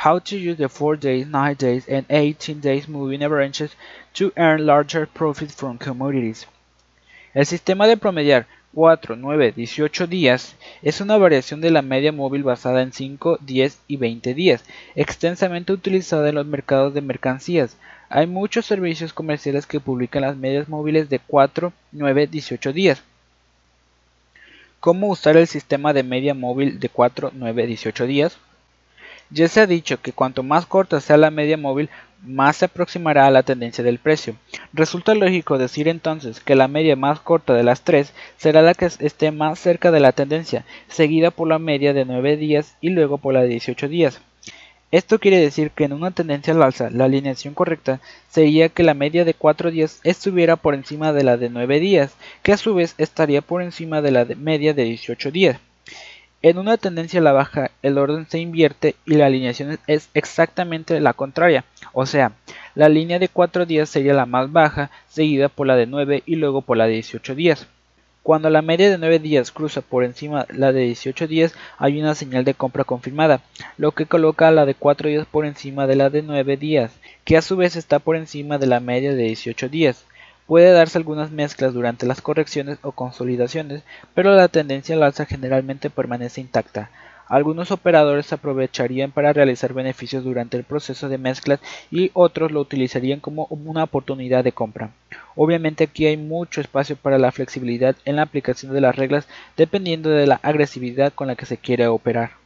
How 0.03 0.21
to 0.21 0.35
Use 0.35 0.55
the 0.55 0.69
4 0.69 0.97
Days, 0.97 1.27
9 1.27 1.55
Days 1.55 1.89
and 1.89 2.05
18 2.09 2.61
Days 2.61 2.87
Moving 2.87 3.23
Averages 3.23 3.71
to 4.13 4.31
Earn 4.35 4.65
Larger 4.65 5.07
Profits 5.07 5.55
from 5.55 5.77
Commodities. 5.77 6.47
El 7.33 7.45
sistema 7.45 7.87
de 7.87 7.97
promediar 7.97 8.47
4, 8.73 9.15
9, 9.15 9.53
18 9.55 10.07
días 10.07 10.55
es 10.81 11.01
una 11.01 11.17
variación 11.17 11.61
de 11.61 11.71
la 11.71 11.81
media 11.81 12.11
móvil 12.11 12.43
basada 12.43 12.81
en 12.81 12.93
5, 12.93 13.39
10 13.41 13.79
y 13.87 13.97
20 13.97 14.33
días, 14.33 14.63
extensamente 14.95 15.73
utilizada 15.73 16.29
en 16.29 16.35
los 16.35 16.45
mercados 16.45 16.93
de 16.93 17.01
mercancías, 17.01 17.77
hay 18.09 18.25
muchos 18.25 18.65
servicios 18.65 19.13
comerciales 19.13 19.67
que 19.67 19.79
publican 19.79 20.23
las 20.23 20.35
medias 20.35 20.67
móviles 20.67 21.09
de 21.09 21.19
4, 21.19 21.71
9, 21.91 22.25
18 22.25 22.73
días. 22.73 23.03
¿Cómo 24.79 25.09
usar 25.09 25.37
el 25.37 25.45
sistema 25.45 25.93
de 25.93 26.01
media 26.01 26.33
móvil 26.33 26.79
de 26.79 26.89
4, 26.89 27.31
9, 27.35 27.67
18 27.67 28.07
días? 28.07 28.37
Ya 29.29 29.47
se 29.47 29.61
ha 29.61 29.67
dicho 29.67 30.01
que 30.01 30.11
cuanto 30.11 30.41
más 30.41 30.65
corta 30.65 30.99
sea 31.01 31.17
la 31.17 31.29
media 31.29 31.55
móvil, 31.55 31.91
más 32.23 32.57
se 32.57 32.65
aproximará 32.65 33.27
a 33.27 33.31
la 33.31 33.43
tendencia 33.43 33.83
del 33.83 33.99
precio. 33.99 34.35
Resulta 34.73 35.15
lógico 35.15 35.57
decir 35.57 35.87
entonces 35.87 36.39
que 36.39 36.55
la 36.55 36.67
media 36.67 36.95
más 36.95 37.19
corta 37.19 37.53
de 37.53 37.63
las 37.63 37.81
tres 37.81 38.13
será 38.37 38.61
la 38.61 38.73
que 38.73 38.85
esté 38.85 39.31
más 39.31 39.59
cerca 39.59 39.91
de 39.91 39.99
la 39.99 40.11
tendencia, 40.11 40.65
seguida 40.87 41.31
por 41.31 41.47
la 41.47 41.59
media 41.59 41.93
de 41.93 42.05
9 42.05 42.37
días 42.37 42.75
y 42.81 42.89
luego 42.89 43.17
por 43.17 43.33
la 43.33 43.41
de 43.41 43.49
18 43.49 43.87
días. 43.87 44.21
Esto 44.91 45.19
quiere 45.19 45.37
decir 45.37 45.69
que 45.69 45.83
en 45.83 45.93
una 45.93 46.09
tendencia 46.09 46.51
al 46.51 46.63
alza, 46.63 46.89
la 46.89 47.05
alineación 47.05 47.53
correcta 47.53 48.01
sería 48.27 48.69
que 48.69 48.81
la 48.81 48.95
media 48.95 49.23
de 49.23 49.35
4 49.35 49.69
días 49.69 49.99
estuviera 50.03 50.55
por 50.55 50.73
encima 50.73 51.13
de 51.13 51.23
la 51.23 51.37
de 51.37 51.49
9 51.49 51.79
días, 51.79 52.15
que 52.41 52.53
a 52.53 52.57
su 52.57 52.73
vez 52.73 52.95
estaría 52.97 53.41
por 53.41 53.61
encima 53.61 54.01
de 54.01 54.11
la 54.11 54.25
media 54.25 54.73
de 54.73 54.85
18 54.85 55.29
días. 55.29 55.59
En 56.41 56.57
una 56.57 56.77
tendencia 56.77 57.19
a 57.19 57.23
la 57.23 57.33
baja, 57.33 57.69
el 57.81 57.97
orden 57.97 58.25
se 58.29 58.39
invierte 58.39 58.95
y 59.05 59.15
la 59.15 59.25
alineación 59.25 59.77
es 59.87 60.07
exactamente 60.13 61.01
la 61.01 61.11
contraria, 61.11 61.65
o 61.91 62.05
sea, 62.05 62.31
la 62.75 62.87
línea 62.87 63.19
de 63.19 63.27
4 63.27 63.65
días 63.65 63.89
sería 63.89 64.13
la 64.13 64.25
más 64.25 64.49
baja, 64.49 64.89
seguida 65.09 65.49
por 65.49 65.67
la 65.67 65.75
de 65.75 65.85
9 65.85 66.23
y 66.25 66.35
luego 66.35 66.61
por 66.61 66.77
la 66.77 66.87
de 66.87 66.93
18 66.93 67.35
días. 67.35 67.67
Cuando 68.23 68.49
la 68.49 68.61
media 68.61 68.89
de 68.89 68.97
9 68.97 69.19
días 69.19 69.51
cruza 69.51 69.81
por 69.81 70.05
encima 70.05 70.45
la 70.49 70.71
de 70.71 70.83
18 70.83 71.27
días, 71.27 71.55
hay 71.77 71.99
una 71.99 72.15
señal 72.15 72.45
de 72.45 72.53
compra 72.53 72.85
confirmada, 72.85 73.41
lo 73.77 73.91
que 73.91 74.05
coloca 74.05 74.47
a 74.47 74.51
la 74.51 74.65
de 74.65 74.75
4 74.75 75.09
días 75.09 75.27
por 75.29 75.45
encima 75.45 75.87
de 75.87 75.97
la 75.97 76.09
de 76.09 76.21
9 76.21 76.55
días, 76.55 76.93
que 77.25 77.35
a 77.35 77.41
su 77.41 77.57
vez 77.57 77.75
está 77.75 77.99
por 77.99 78.15
encima 78.15 78.57
de 78.57 78.67
la 78.67 78.79
media 78.79 79.13
de 79.13 79.23
18 79.23 79.67
días. 79.67 80.05
Puede 80.49 80.71
darse 80.71 80.97
algunas 80.97 81.29
mezclas 81.29 81.75
durante 81.75 82.07
las 82.07 82.23
correcciones 82.23 82.79
o 82.81 82.91
consolidaciones, 82.91 83.83
pero 84.15 84.33
la 84.33 84.47
tendencia 84.47 84.95
al 84.95 85.03
alza 85.03 85.27
generalmente 85.27 85.91
permanece 85.91 86.41
intacta. 86.41 86.89
Algunos 87.27 87.69
operadores 87.69 88.33
aprovecharían 88.33 89.11
para 89.11 89.31
realizar 89.31 89.73
beneficios 89.75 90.23
durante 90.23 90.57
el 90.57 90.63
proceso 90.63 91.07
de 91.07 91.19
mezclas 91.19 91.59
y 91.91 92.09
otros 92.15 92.51
lo 92.51 92.61
utilizarían 92.61 93.19
como 93.19 93.45
una 93.51 93.83
oportunidad 93.83 94.43
de 94.43 94.51
compra. 94.51 94.89
Obviamente 95.35 95.83
aquí 95.83 96.07
hay 96.07 96.17
mucho 96.17 96.61
espacio 96.61 96.95
para 96.95 97.19
la 97.19 97.31
flexibilidad 97.31 97.95
en 98.05 98.15
la 98.15 98.23
aplicación 98.23 98.73
de 98.73 98.81
las 98.81 98.95
reglas 98.95 99.27
dependiendo 99.55 100.09
de 100.09 100.25
la 100.25 100.39
agresividad 100.41 101.13
con 101.13 101.27
la 101.27 101.35
que 101.35 101.45
se 101.45 101.57
quiere 101.57 101.85
operar. 101.85 102.38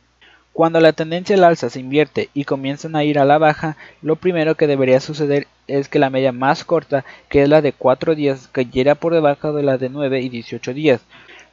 Cuando 0.53 0.79
la 0.79 0.93
tendencia 0.93 1.35
al 1.35 1.45
alza 1.45 1.71
se 1.71 1.79
invierte 1.79 2.29
y 2.35 2.43
comienzan 2.43 2.95
a 2.95 3.03
ir 3.03 3.17
a 3.17 3.25
la 3.25 3.39
baja, 3.39 3.75
lo 4.03 4.17
primero 4.17 4.53
que 4.53 4.67
debería 4.67 4.99
suceder 4.99 5.47
es 5.67 5.89
que 5.89 5.97
la 5.97 6.11
media 6.11 6.31
más 6.31 6.63
corta, 6.63 7.05
que 7.27 7.41
es 7.41 7.49
la 7.49 7.63
de 7.63 7.73
4 7.73 8.13
días, 8.13 8.49
cayera 8.51 8.93
por 8.93 9.15
debajo 9.15 9.51
de 9.51 9.63
la 9.63 9.79
de 9.79 9.89
9 9.89 10.21
y 10.21 10.29
18 10.29 10.75
días. 10.75 11.01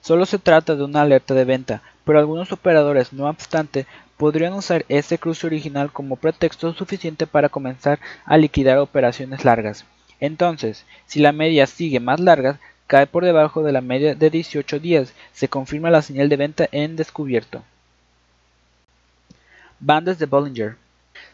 Solo 0.02 0.26
se 0.26 0.38
trata 0.38 0.76
de 0.76 0.84
una 0.84 1.00
alerta 1.00 1.32
de 1.32 1.46
venta, 1.46 1.82
pero 2.04 2.18
algunos 2.18 2.52
operadores, 2.52 3.14
no 3.14 3.26
obstante, 3.26 3.86
podrían 4.18 4.52
usar 4.52 4.84
ese 4.90 5.16
cruce 5.16 5.46
original 5.46 5.90
como 5.90 6.16
pretexto 6.16 6.74
suficiente 6.74 7.26
para 7.26 7.48
comenzar 7.48 8.00
a 8.26 8.36
liquidar 8.36 8.76
operaciones 8.76 9.46
largas. 9.46 9.86
Entonces, 10.20 10.84
si 11.06 11.20
la 11.20 11.32
media 11.32 11.66
sigue 11.66 12.00
más 12.00 12.20
larga, 12.20 12.60
cae 12.86 13.06
por 13.06 13.24
debajo 13.24 13.62
de 13.62 13.72
la 13.72 13.80
media 13.80 14.14
de 14.14 14.28
18 14.28 14.78
días, 14.78 15.14
se 15.32 15.48
confirma 15.48 15.90
la 15.90 16.02
señal 16.02 16.28
de 16.28 16.36
venta 16.36 16.68
en 16.70 16.96
descubierto. 16.96 17.62
Bandas 19.80 20.18
de 20.18 20.26
Bollinger 20.26 20.76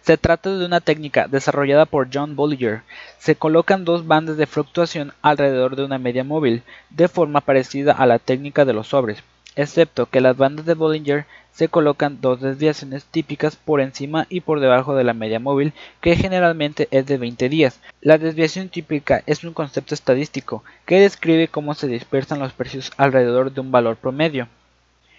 se 0.03 0.17
trata 0.17 0.57
de 0.57 0.65
una 0.65 0.81
técnica 0.81 1.29
desarrollada 1.29 1.85
por 1.85 2.09
John 2.13 2.37
Bollinger. 2.37 2.83
Se 3.19 3.37
colocan 3.37 3.85
dos 3.85 4.07
bandas 4.07 4.37
de 4.37 4.47
fluctuación 4.47 5.13
alrededor 5.21 5.77
de 5.77 5.85
una 5.85 5.99
media 5.99 6.25
móvil, 6.25 6.63
de 6.91 7.09
forma 7.09 7.41
parecida 7.41 7.93
a 7.93 8.07
la 8.07 8.19
técnica 8.19 8.65
de 8.65 8.73
los 8.73 8.89
sobres 8.89 9.23
excepto 9.57 10.07
que 10.07 10.21
las 10.21 10.37
bandas 10.37 10.67
de 10.67 10.75
Bollinger 10.75 11.25
se 11.51 11.69
colocan 11.69 12.21
dos 12.21 12.41
desviaciones 12.43 13.05
típicas 13.07 13.57
por 13.57 13.81
encima 13.81 14.27
y 14.29 14.43
por 14.43 14.61
debajo 14.61 14.95
de 14.95 15.05
la 15.05 15.15
media 15.15 15.41
móvil, 15.41 15.73
que 16.03 16.15
generalmente 16.15 16.87
es 16.91 17.07
de 17.07 17.17
20 17.17 17.49
días. 17.49 17.81
La 18.03 18.19
desviación 18.19 18.69
típica 18.69 19.23
es 19.27 19.43
un 19.43 19.55
concepto 19.55 19.95
estadístico 19.95 20.63
que 20.85 21.01
describe 21.01 21.49
cómo 21.49 21.75
se 21.75 21.89
dispersan 21.89 22.39
los 22.39 22.53
precios 22.53 22.93
alrededor 22.99 23.53
de 23.53 23.63
un 23.63 23.73
valor 23.73 23.97
promedio. 23.97 24.49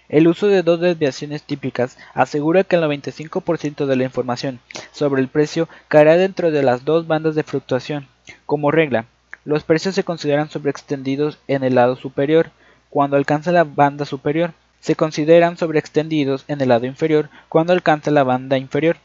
El 0.08 0.26
uso 0.26 0.46
de 0.46 0.62
dos 0.62 0.80
desviaciones 0.80 1.42
típicas 1.42 1.98
asegura 2.14 2.64
que 2.64 2.76
el 2.76 2.82
95% 2.82 3.84
de 3.84 3.96
la 3.96 4.04
información 4.04 4.58
sobre 4.90 5.20
el 5.20 5.28
precio 5.28 5.68
caerá 5.88 6.16
dentro 6.16 6.50
de 6.50 6.62
las 6.62 6.86
dos 6.86 7.06
bandas 7.06 7.34
de 7.34 7.42
fluctuación. 7.42 8.08
Como 8.46 8.70
regla, 8.70 9.04
los 9.44 9.64
precios 9.64 9.94
se 9.94 10.04
consideran 10.04 10.48
sobreextendidos 10.48 11.38
en 11.46 11.62
el 11.62 11.74
lado 11.74 11.96
superior, 11.96 12.50
cuando 12.90 13.16
alcanza 13.16 13.52
la 13.52 13.64
banda 13.64 14.06
superior. 14.06 14.52
Se 14.80 14.96
consideran 14.96 15.56
sobreextendidos 15.56 16.44
en 16.48 16.60
el 16.60 16.68
lado 16.68 16.86
inferior 16.86 17.28
cuando 17.48 17.72
alcanza 17.72 18.10
la 18.10 18.24
banda 18.24 18.56
inferior. 18.56 18.96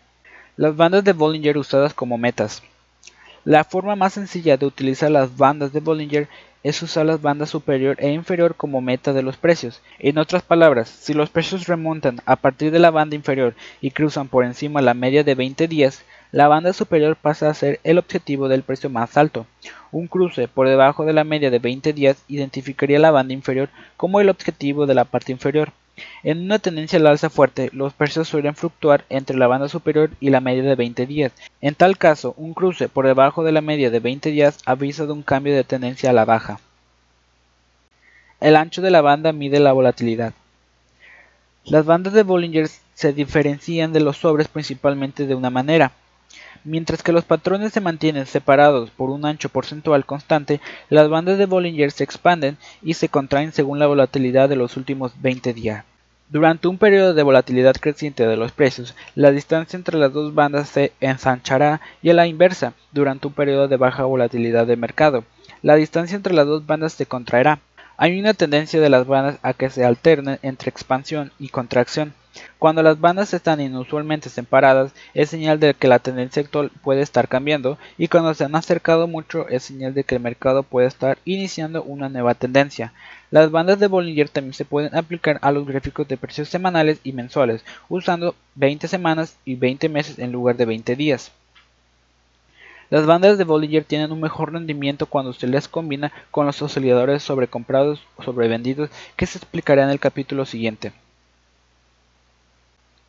Las 0.56 0.76
bandas 0.76 1.04
de 1.04 1.14
Bollinger 1.14 1.58
usadas 1.58 1.94
como 1.94 2.18
metas. 2.18 2.62
La 3.44 3.66
forma 3.66 3.98
más 3.98 4.14
sencilla 4.14 4.56
de 4.56 4.66
utilizar 4.66 5.12
las 5.12 5.36
bandas 5.36 5.74
de 5.74 5.82
Bollinger 5.82 6.30
es 6.64 6.82
usar 6.82 7.06
las 7.06 7.22
bandas 7.22 7.50
superior 7.50 7.98
e 8.00 8.12
inferior 8.12 8.56
como 8.56 8.82
meta 8.82 9.14
de 9.14 9.22
los 9.22 9.38
precios. 9.38 9.82
En 10.00 10.18
otras 10.18 10.44
palabras, 10.44 10.90
si 10.90 11.14
los 11.14 11.30
precios 11.30 11.68
remontan 11.68 12.22
a 12.26 12.38
partir 12.38 12.72
de 12.72 12.80
la 12.80 12.90
banda 12.90 13.16
inferior 13.16 13.54
y 13.82 13.92
cruzan 13.92 14.30
por 14.30 14.46
encima 14.46 14.82
la 14.82 14.94
media 14.94 15.24
de 15.24 15.36
20 15.36 15.68
días, 15.68 16.04
la 16.32 16.48
banda 16.48 16.74
superior 16.74 17.16
pasa 17.16 17.50
a 17.50 17.54
ser 17.54 17.80
el 17.84 17.98
objetivo 18.00 18.48
del 18.48 18.64
precio 18.64 18.90
más 18.90 19.18
alto. 19.18 19.46
Un 19.92 20.08
cruce 20.08 20.48
por 20.48 20.68
debajo 20.68 21.06
de 21.06 21.14
la 21.14 21.24
media 21.24 21.52
de 21.52 21.60
20 21.60 21.94
días 21.94 22.24
identificaría 22.28 22.98
la 22.98 23.12
banda 23.12 23.34
inferior 23.34 23.70
como 23.98 24.20
el 24.20 24.30
objetivo 24.30 24.88
de 24.88 24.96
la 24.96 25.06
parte 25.06 25.32
inferior. 25.32 25.74
En 26.24 26.42
una 26.42 26.60
tendencia 26.60 27.00
al 27.00 27.08
alza 27.08 27.30
fuerte, 27.30 27.70
los 27.74 27.94
precios 27.94 28.28
suelen 28.28 28.56
fluctuar 28.56 29.06
entre 29.10 29.38
la 29.38 29.48
banda 29.48 29.68
superior 29.68 30.12
y 30.20 30.30
la 30.30 30.40
media 30.40 30.64
de 30.64 30.76
20 30.76 31.06
días. 31.06 31.34
En 31.60 31.76
tal 31.76 31.98
caso, 31.98 32.34
un 32.38 32.54
cruce 32.54 32.88
por 32.88 33.06
debajo 33.06 33.44
de 33.44 33.52
la 33.52 33.62
media 33.62 33.90
de 33.90 34.00
20 34.00 34.32
días 34.32 34.60
avisa 34.66 35.06
de 35.06 35.12
un 35.12 35.24
cambio 35.24 35.54
de 35.54 35.64
tendencia 35.64 36.10
a 36.10 36.14
la 36.14 36.26
baja. 36.26 36.60
El 38.40 38.56
ancho 38.56 38.82
de 38.82 38.92
la 38.92 39.02
banda 39.02 39.32
mide 39.32 39.60
la 39.60 39.74
volatilidad. 39.74 40.34
Las 41.66 41.86
bandas 41.86 42.14
de 42.14 42.24
Bollinger 42.24 42.68
se 42.94 43.14
diferencian 43.14 43.94
de 43.94 44.02
los 44.02 44.18
sobres 44.18 44.50
principalmente 44.50 45.26
de 45.26 45.36
una 45.36 45.50
manera. 45.50 45.94
Mientras 46.66 47.04
que 47.04 47.12
los 47.12 47.26
patrones 47.26 47.74
se 47.74 47.82
mantienen 47.82 48.26
separados 48.26 48.90
por 48.92 49.10
un 49.10 49.26
ancho 49.26 49.50
porcentual 49.50 50.06
constante, 50.06 50.62
las 50.90 51.10
bandas 51.10 51.38
de 51.38 51.46
Bollinger 51.46 51.92
se 51.92 52.04
expanden 52.04 52.58
y 52.82 52.94
se 52.96 53.10
contraen 53.10 53.52
según 53.52 53.80
la 53.80 53.88
volatilidad 53.88 54.50
de 54.50 54.56
los 54.56 54.78
últimos 54.78 55.14
20 55.22 55.54
días. 55.54 55.86
Durante 56.34 56.68
un 56.68 56.80
periodo 56.80 57.14
de 57.14 57.22
volatilidad 57.22 57.76
creciente 57.80 58.26
de 58.26 58.38
los 58.38 58.52
precios, 58.52 58.96
la 59.14 59.30
distancia 59.30 59.78
entre 59.78 60.00
las 60.00 60.12
dos 60.14 60.34
bandas 60.34 60.68
se 60.68 60.92
ensanchará 61.00 61.80
y 62.02 62.10
a 62.10 62.16
la 62.16 62.26
inversa, 62.26 62.74
durante 62.92 63.28
un 63.28 63.34
periodo 63.34 63.68
de 63.68 63.78
baja 63.78 64.06
volatilidad 64.06 64.66
de 64.66 64.76
mercado, 64.76 65.26
la 65.62 65.76
distancia 65.76 66.16
entre 66.16 66.34
las 66.34 66.48
dos 66.48 66.66
bandas 66.66 66.94
se 66.94 67.06
contraerá. 67.06 67.60
Hay 67.98 68.20
una 68.20 68.34
tendencia 68.34 68.82
de 68.82 68.90
las 68.90 69.06
bandas 69.06 69.38
a 69.44 69.54
que 69.54 69.70
se 69.70 69.86
alternen 69.86 70.40
entre 70.42 70.72
expansión 70.72 71.32
y 71.38 71.50
contracción. 71.50 72.16
Cuando 72.58 72.82
las 72.82 73.00
bandas 73.00 73.32
están 73.36 73.62
inusualmente 73.62 74.30
separadas 74.30 74.92
es 75.14 75.30
señal 75.30 75.60
de 75.60 75.76
que 75.76 75.88
la 75.88 76.00
tendencia 76.00 76.42
actual 76.42 76.72
puede 76.82 77.04
estar 77.04 77.28
cambiando 77.28 77.78
y 77.96 78.08
cuando 78.08 78.34
se 78.34 78.44
han 78.44 78.56
acercado 78.56 79.08
mucho 79.08 79.48
es 79.50 79.62
señal 79.62 79.94
de 79.94 80.04
que 80.04 80.16
el 80.16 80.22
mercado 80.22 80.64
puede 80.64 80.88
estar 80.88 81.20
iniciando 81.26 81.84
una 81.84 82.10
nueva 82.10 82.34
tendencia. 82.34 82.92
Las 83.34 83.50
bandas 83.50 83.80
de 83.80 83.88
Bollinger 83.88 84.30
también 84.30 84.54
se 84.54 84.64
pueden 84.64 84.96
aplicar 84.96 85.40
a 85.42 85.52
los 85.52 85.66
gráficos 85.66 86.08
de 86.08 86.18
precios 86.18 86.50
semanales 86.50 87.00
y 87.04 87.14
mensuales 87.14 87.66
usando 87.90 88.36
20 88.54 88.88
semanas 88.88 89.38
y 89.44 89.56
20 89.56 89.90
meses 89.90 90.20
en 90.20 90.32
lugar 90.32 90.56
de 90.56 90.66
20 90.68 90.96
días. 90.96 91.32
Las 92.92 93.08
bandas 93.08 93.40
de 93.40 93.44
Bollinger 93.44 93.86
tienen 93.86 94.12
un 94.12 94.22
mejor 94.22 94.54
rendimiento 94.54 95.08
cuando 95.08 95.34
se 95.34 95.48
les 95.48 95.68
combina 95.68 96.12
con 96.30 96.46
los 96.46 96.62
osciladores 96.62 97.24
sobrecomprados 97.24 98.04
o 98.18 98.22
sobrevendidos 98.22 98.92
que 99.16 99.26
se 99.26 99.40
explicará 99.40 99.82
en 99.82 99.90
el 99.90 100.00
capítulo 100.00 100.46
siguiente. 100.46 100.94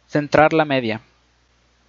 Centrar 0.09 0.55
la 0.55 0.65
media. 0.65 1.03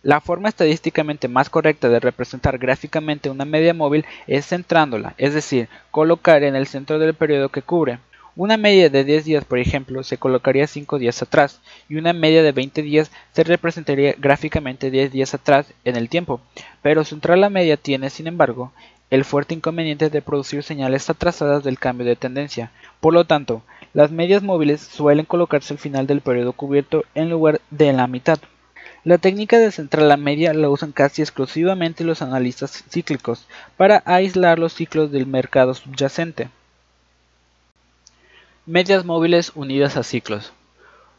La 0.03 0.19
forma 0.19 0.49
estadísticamente 0.49 1.29
más 1.29 1.49
correcta 1.49 1.87
de 1.87 2.01
representar 2.01 2.57
gráficamente 2.57 3.29
una 3.29 3.45
media 3.45 3.73
móvil 3.73 4.05
es 4.27 4.45
centrándola, 4.45 5.13
es 5.17 5.33
decir, 5.33 5.69
colocar 5.89 6.43
en 6.43 6.57
el 6.57 6.67
centro 6.67 6.99
del 6.99 7.13
periodo 7.13 7.47
que 7.47 7.61
cubre. 7.61 7.99
Una 8.37 8.57
media 8.57 8.89
de 8.89 9.05
10 9.05 9.23
días, 9.23 9.45
por 9.45 9.59
ejemplo, 9.59 10.03
se 10.03 10.17
colocaría 10.17 10.67
5 10.67 10.99
días 10.99 11.21
atrás, 11.21 11.61
y 11.87 11.95
una 11.95 12.11
media 12.11 12.43
de 12.43 12.51
20 12.51 12.81
días 12.81 13.09
se 13.31 13.45
representaría 13.45 14.13
gráficamente 14.17 14.91
10 14.91 15.09
días 15.13 15.33
atrás 15.33 15.67
en 15.85 15.95
el 15.95 16.09
tiempo, 16.09 16.41
pero 16.81 17.05
centrar 17.05 17.37
la 17.37 17.49
media 17.49 17.77
tiene, 17.77 18.09
sin 18.09 18.27
embargo, 18.27 18.73
el 19.09 19.23
fuerte 19.23 19.53
inconveniente 19.53 20.09
de 20.09 20.21
producir 20.21 20.63
señales 20.63 21.09
atrasadas 21.09 21.63
del 21.63 21.79
cambio 21.79 22.05
de 22.05 22.17
tendencia. 22.17 22.71
Por 22.99 23.13
lo 23.13 23.23
tanto, 23.23 23.61
las 23.93 24.11
medias 24.11 24.43
móviles 24.43 24.81
suelen 24.81 25.25
colocarse 25.25 25.73
al 25.73 25.79
final 25.79 26.05
del 26.05 26.19
periodo 26.19 26.51
cubierto 26.51 27.05
en 27.15 27.29
lugar 27.29 27.61
de 27.69 27.87
en 27.87 27.95
la 27.95 28.07
mitad. 28.07 28.39
La 29.05 29.17
técnica 29.17 29.59
de 29.59 29.71
centrar 29.71 30.03
la 30.03 30.17
media 30.17 30.53
la 30.53 30.69
usan 30.69 30.91
casi 30.91 31.21
exclusivamente 31.21 32.03
los 32.03 32.21
analistas 32.21 32.83
cíclicos 32.89 33.47
para 33.77 34.03
aislar 34.05 34.59
los 34.59 34.73
ciclos 34.73 35.09
del 35.09 35.25
mercado 35.25 35.73
subyacente. 35.73 36.49
Medias 38.67 39.05
móviles 39.05 39.51
unidas 39.53 39.95
a 39.95 40.01
ciclos. 40.01 40.51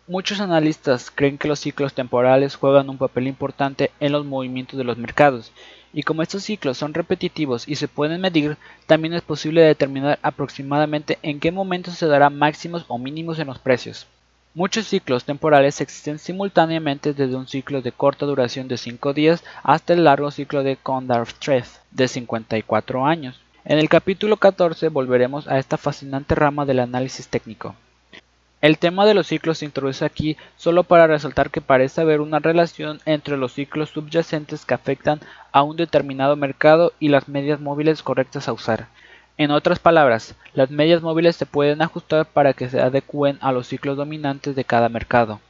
Muchos 0.08 0.40
analistas 0.40 1.12
creen 1.14 1.38
que 1.38 1.46
los 1.46 1.60
ciclos 1.60 1.94
temporales 1.94 2.56
juegan 2.56 2.90
un 2.90 2.98
papel 2.98 3.28
importante 3.28 3.92
en 4.00 4.10
los 4.10 4.26
movimientos 4.26 4.76
de 4.76 4.82
los 4.82 4.98
mercados, 4.98 5.52
y 5.92 6.02
como 6.02 6.22
estos 6.22 6.42
ciclos 6.42 6.76
son 6.76 6.92
repetitivos 6.92 7.68
y 7.68 7.76
se 7.76 7.86
pueden 7.86 8.20
medir, 8.20 8.56
también 8.86 9.14
es 9.14 9.22
posible 9.22 9.60
determinar 9.60 10.18
aproximadamente 10.22 11.20
en 11.22 11.38
qué 11.38 11.52
momento 11.52 11.92
se 11.92 12.06
dará 12.06 12.30
máximos 12.30 12.84
o 12.88 12.98
mínimos 12.98 13.38
en 13.38 13.46
los 13.46 13.60
precios. 13.60 14.08
Muchos 14.52 14.88
ciclos 14.88 15.22
temporales 15.22 15.80
existen 15.80 16.18
simultáneamente 16.18 17.14
desde 17.14 17.36
un 17.36 17.46
ciclo 17.46 17.80
de 17.80 17.92
corta 17.92 18.26
duración 18.26 18.66
de 18.66 18.76
5 18.76 19.12
días 19.12 19.44
hasta 19.62 19.92
el 19.92 20.02
largo 20.02 20.32
ciclo 20.32 20.64
de 20.64 20.78
Condorcet 20.78 21.64
de 21.92 22.08
54 22.08 23.06
años. 23.06 23.38
En 23.68 23.80
el 23.80 23.88
capítulo 23.88 24.36
14 24.36 24.90
volveremos 24.90 25.48
a 25.48 25.58
esta 25.58 25.76
fascinante 25.76 26.36
rama 26.36 26.64
del 26.66 26.78
análisis 26.78 27.26
técnico. 27.26 27.74
El 28.60 28.78
tema 28.78 29.04
de 29.04 29.12
los 29.12 29.26
ciclos 29.26 29.58
se 29.58 29.64
introduce 29.64 30.04
aquí 30.04 30.36
solo 30.56 30.84
para 30.84 31.08
resaltar 31.08 31.50
que 31.50 31.60
parece 31.60 32.00
haber 32.00 32.20
una 32.20 32.38
relación 32.38 33.00
entre 33.06 33.36
los 33.36 33.54
ciclos 33.54 33.90
subyacentes 33.90 34.64
que 34.64 34.74
afectan 34.74 35.18
a 35.50 35.64
un 35.64 35.74
determinado 35.76 36.36
mercado 36.36 36.92
y 37.00 37.08
las 37.08 37.26
medias 37.26 37.58
móviles 37.58 38.04
correctas 38.04 38.46
a 38.46 38.52
usar. 38.52 38.86
En 39.36 39.50
otras 39.50 39.80
palabras, 39.80 40.36
las 40.54 40.70
medias 40.70 41.02
móviles 41.02 41.34
se 41.34 41.44
pueden 41.44 41.82
ajustar 41.82 42.24
para 42.26 42.52
que 42.52 42.68
se 42.68 42.80
adecúen 42.80 43.36
a 43.40 43.50
los 43.50 43.66
ciclos 43.66 43.96
dominantes 43.96 44.54
de 44.54 44.62
cada 44.62 44.88
mercado. 44.88 45.40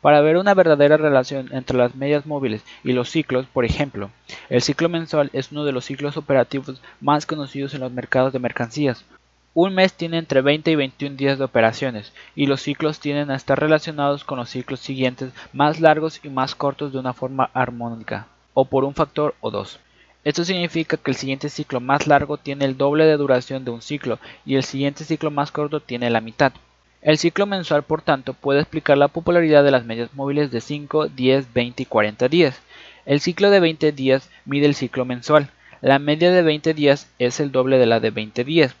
Para 0.00 0.20
ver 0.20 0.36
una 0.36 0.54
verdadera 0.54 0.96
relación 0.96 1.50
entre 1.52 1.76
las 1.76 1.94
medias 1.94 2.26
móviles 2.26 2.64
y 2.84 2.92
los 2.92 3.10
ciclos, 3.10 3.46
por 3.46 3.64
ejemplo, 3.64 4.10
el 4.48 4.62
ciclo 4.62 4.88
mensual 4.88 5.30
es 5.32 5.52
uno 5.52 5.64
de 5.64 5.72
los 5.72 5.84
ciclos 5.84 6.16
operativos 6.16 6.80
más 7.00 7.26
conocidos 7.26 7.74
en 7.74 7.80
los 7.80 7.92
mercados 7.92 8.32
de 8.32 8.38
mercancías, 8.38 9.04
un 9.52 9.74
mes 9.74 9.94
tiene 9.94 10.18
entre 10.18 10.42
20 10.42 10.70
y 10.70 10.74
21 10.76 11.16
días 11.16 11.36
de 11.36 11.44
operaciones, 11.44 12.12
y 12.36 12.46
los 12.46 12.62
ciclos 12.62 13.00
tienden 13.00 13.32
a 13.32 13.34
estar 13.34 13.58
relacionados 13.58 14.22
con 14.22 14.38
los 14.38 14.48
ciclos 14.48 14.78
siguientes 14.78 15.32
más 15.52 15.80
largos 15.80 16.20
y 16.22 16.28
más 16.28 16.54
cortos 16.54 16.92
de 16.92 17.00
una 17.00 17.14
forma 17.14 17.50
armónica, 17.52 18.28
o 18.54 18.66
por 18.66 18.84
un 18.84 18.94
factor 18.94 19.34
o 19.40 19.50
dos. 19.50 19.80
Esto 20.22 20.44
significa 20.44 20.96
que 20.96 21.10
el 21.10 21.16
siguiente 21.16 21.48
ciclo 21.48 21.80
más 21.80 22.06
largo 22.06 22.36
tiene 22.36 22.64
el 22.64 22.76
doble 22.76 23.06
de 23.06 23.16
duración 23.16 23.64
de 23.64 23.72
un 23.72 23.82
ciclo 23.82 24.20
y 24.46 24.54
el 24.54 24.62
siguiente 24.62 25.02
ciclo 25.02 25.32
más 25.32 25.50
corto 25.50 25.80
tiene 25.80 26.10
la 26.10 26.20
mitad. 26.20 26.52
El 27.02 27.16
ciclo 27.16 27.46
mensual, 27.46 27.82
por 27.82 28.02
tanto, 28.02 28.34
puede 28.34 28.60
explicar 28.60 28.98
la 28.98 29.08
popularidad 29.08 29.64
de 29.64 29.70
las 29.70 29.86
medias 29.86 30.12
móviles 30.12 30.50
de 30.50 30.60
5, 30.60 31.08
10, 31.08 31.52
20 31.54 31.82
y 31.82 31.86
40 31.86 32.28
días. 32.28 32.60
El 33.06 33.20
ciclo 33.20 33.48
de 33.48 33.58
20 33.58 33.92
días 33.92 34.28
mide 34.44 34.66
el 34.66 34.74
ciclo 34.74 35.06
mensual. 35.06 35.48
La 35.80 35.98
media 35.98 36.30
de 36.30 36.42
20 36.42 36.74
días 36.74 37.08
es 37.18 37.40
el 37.40 37.52
doble 37.52 37.78
de 37.78 37.86
la 37.86 38.00
de 38.00 38.10
20 38.10 38.44
días. 38.44 38.76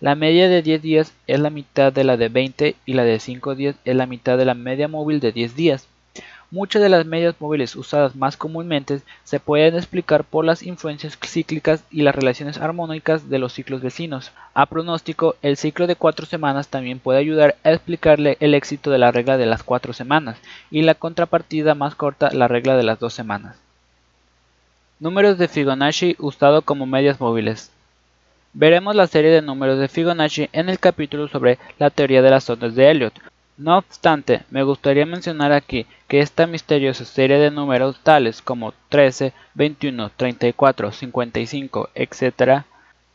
La 0.00 0.14
media 0.14 0.50
de 0.50 0.60
10 0.60 0.82
días 0.82 1.14
es 1.26 1.40
la 1.40 1.48
mitad 1.48 1.94
de 1.94 2.04
la 2.04 2.18
de 2.18 2.28
20 2.28 2.76
y 2.84 2.92
la 2.92 3.04
de 3.04 3.18
5 3.18 3.54
días 3.54 3.76
es 3.86 3.96
la 3.96 4.04
mitad 4.04 4.36
de 4.36 4.44
la 4.44 4.54
media 4.54 4.86
móvil 4.86 5.18
de 5.18 5.32
10 5.32 5.56
días. 5.56 5.88
Muchas 6.52 6.82
de 6.82 6.90
las 6.90 7.06
medias 7.06 7.34
móviles 7.38 7.74
usadas 7.76 8.14
más 8.14 8.36
comúnmente 8.36 9.00
se 9.24 9.40
pueden 9.40 9.74
explicar 9.74 10.22
por 10.22 10.44
las 10.44 10.62
influencias 10.62 11.18
cíclicas 11.24 11.82
y 11.90 12.02
las 12.02 12.14
relaciones 12.14 12.58
armónicas 12.58 13.30
de 13.30 13.38
los 13.38 13.54
ciclos 13.54 13.80
vecinos. 13.80 14.32
A 14.52 14.66
pronóstico, 14.66 15.34
el 15.40 15.56
ciclo 15.56 15.86
de 15.86 15.96
4 15.96 16.26
semanas 16.26 16.68
también 16.68 16.98
puede 16.98 17.20
ayudar 17.20 17.56
a 17.64 17.72
explicarle 17.72 18.36
el 18.38 18.52
éxito 18.52 18.90
de 18.90 18.98
la 18.98 19.10
regla 19.10 19.38
de 19.38 19.46
las 19.46 19.62
4 19.62 19.94
semanas 19.94 20.36
y 20.70 20.82
la 20.82 20.94
contrapartida 20.94 21.74
más 21.74 21.94
corta 21.94 22.30
la 22.32 22.48
regla 22.48 22.76
de 22.76 22.82
las 22.82 22.98
2 22.98 23.14
semanas. 23.14 23.56
Números 25.00 25.38
de 25.38 25.48
Fibonacci 25.48 26.16
usado 26.18 26.60
como 26.60 26.84
medias 26.84 27.18
móviles. 27.18 27.70
Veremos 28.52 28.94
la 28.94 29.06
serie 29.06 29.30
de 29.30 29.40
números 29.40 29.78
de 29.78 29.88
Fibonacci 29.88 30.50
en 30.52 30.68
el 30.68 30.78
capítulo 30.78 31.28
sobre 31.28 31.58
la 31.78 31.88
teoría 31.88 32.20
de 32.20 32.28
las 32.28 32.50
ondas 32.50 32.74
de 32.74 32.90
Elliot. 32.90 33.14
No 33.56 33.78
obstante, 33.78 34.42
me 34.50 34.62
gustaría 34.62 35.06
mencionar 35.06 35.52
aquí 35.52 35.86
que 36.12 36.20
esta 36.20 36.46
misteriosa 36.46 37.06
serie 37.06 37.38
de 37.38 37.50
números 37.50 37.98
tales 38.02 38.42
como 38.42 38.74
13, 38.90 39.32
21, 39.54 40.10
34, 40.14 40.92
55, 40.92 41.88
etc. 41.94 42.64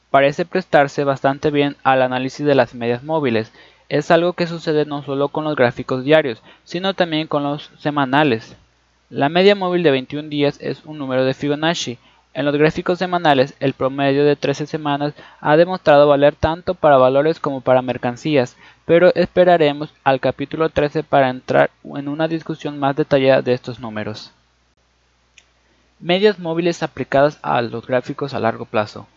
parece 0.09 0.45
prestarse 0.45 1.03
bastante 1.03 1.51
bien 1.51 1.75
al 1.83 2.01
análisis 2.01 2.43
de 2.43 2.55
las 2.55 2.73
medias 2.73 3.03
móviles. 3.03 3.53
Es 3.87 4.09
algo 4.09 4.33
que 4.33 4.47
sucede 4.47 4.85
no 4.87 5.03
solo 5.03 5.27
con 5.27 5.43
los 5.43 5.55
gráficos 5.55 6.03
diarios, 6.03 6.41
sino 6.63 6.95
también 6.95 7.27
con 7.27 7.43
los 7.43 7.69
semanales. 7.77 8.55
La 9.11 9.29
media 9.29 9.53
móvil 9.53 9.83
de 9.83 9.91
21 9.91 10.29
días 10.29 10.57
es 10.59 10.83
un 10.83 10.97
número 10.97 11.23
de 11.23 11.35
Fibonacci, 11.35 11.99
en 12.37 12.45
los 12.45 12.55
gráficos 12.55 12.99
semanales, 12.99 13.55
el 13.59 13.73
promedio 13.73 14.23
de 14.23 14.35
13 14.35 14.67
semanas 14.67 15.15
ha 15.41 15.57
demostrado 15.57 16.07
valer 16.07 16.35
tanto 16.35 16.75
para 16.75 16.97
valores 16.97 17.39
como 17.39 17.61
para 17.61 17.81
mercancías, 17.81 18.55
pero 18.85 19.11
esperaremos 19.15 19.91
al 20.03 20.19
capítulo 20.19 20.69
13 20.69 21.01
para 21.01 21.31
entrar 21.31 21.71
en 21.83 22.07
una 22.07 22.27
discusión 22.27 22.77
más 22.77 22.95
detallada 22.95 23.41
de 23.41 23.53
estos 23.53 23.79
números. 23.79 24.33
Medias 25.99 26.37
móviles 26.37 26.83
aplicadas 26.83 27.39
a 27.41 27.59
los 27.63 27.87
gráficos 27.87 28.35
a 28.35 28.39
largo 28.39 28.65
plazo. 28.65 29.07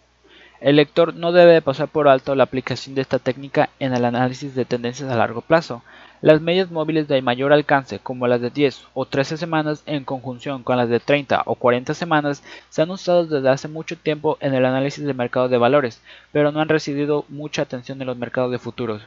El 0.62 0.76
lector 0.76 1.12
no 1.14 1.32
debe 1.32 1.60
pasar 1.60 1.88
por 1.88 2.08
alto 2.08 2.34
la 2.34 2.44
aplicación 2.44 2.94
de 2.94 3.02
esta 3.02 3.18
técnica 3.18 3.68
en 3.80 3.92
el 3.92 4.06
análisis 4.06 4.54
de 4.54 4.64
tendencias 4.64 5.10
a 5.10 5.16
largo 5.16 5.42
plazo, 5.42 5.82
las 6.22 6.42
medias 6.42 6.70
móviles 6.70 7.08
de 7.08 7.22
mayor 7.22 7.52
alcance, 7.52 7.98
como 7.98 8.26
las 8.26 8.40
de 8.40 8.50
10 8.50 8.84
o 8.92 9.06
13 9.06 9.38
semanas 9.38 9.82
en 9.86 10.04
conjunción 10.04 10.62
con 10.62 10.76
las 10.76 10.88
de 10.88 11.00
30 11.00 11.42
o 11.46 11.54
40 11.54 11.94
semanas, 11.94 12.42
se 12.68 12.82
han 12.82 12.90
usado 12.90 13.26
desde 13.26 13.48
hace 13.48 13.68
mucho 13.68 13.96
tiempo 13.96 14.36
en 14.40 14.52
el 14.52 14.66
análisis 14.66 15.04
de 15.04 15.14
mercado 15.14 15.48
de 15.48 15.56
valores, 15.56 16.02
pero 16.30 16.52
no 16.52 16.60
han 16.60 16.68
recibido 16.68 17.24
mucha 17.28 17.62
atención 17.62 18.00
en 18.00 18.06
los 18.06 18.18
mercados 18.18 18.50
de 18.50 18.58
futuros. 18.58 19.02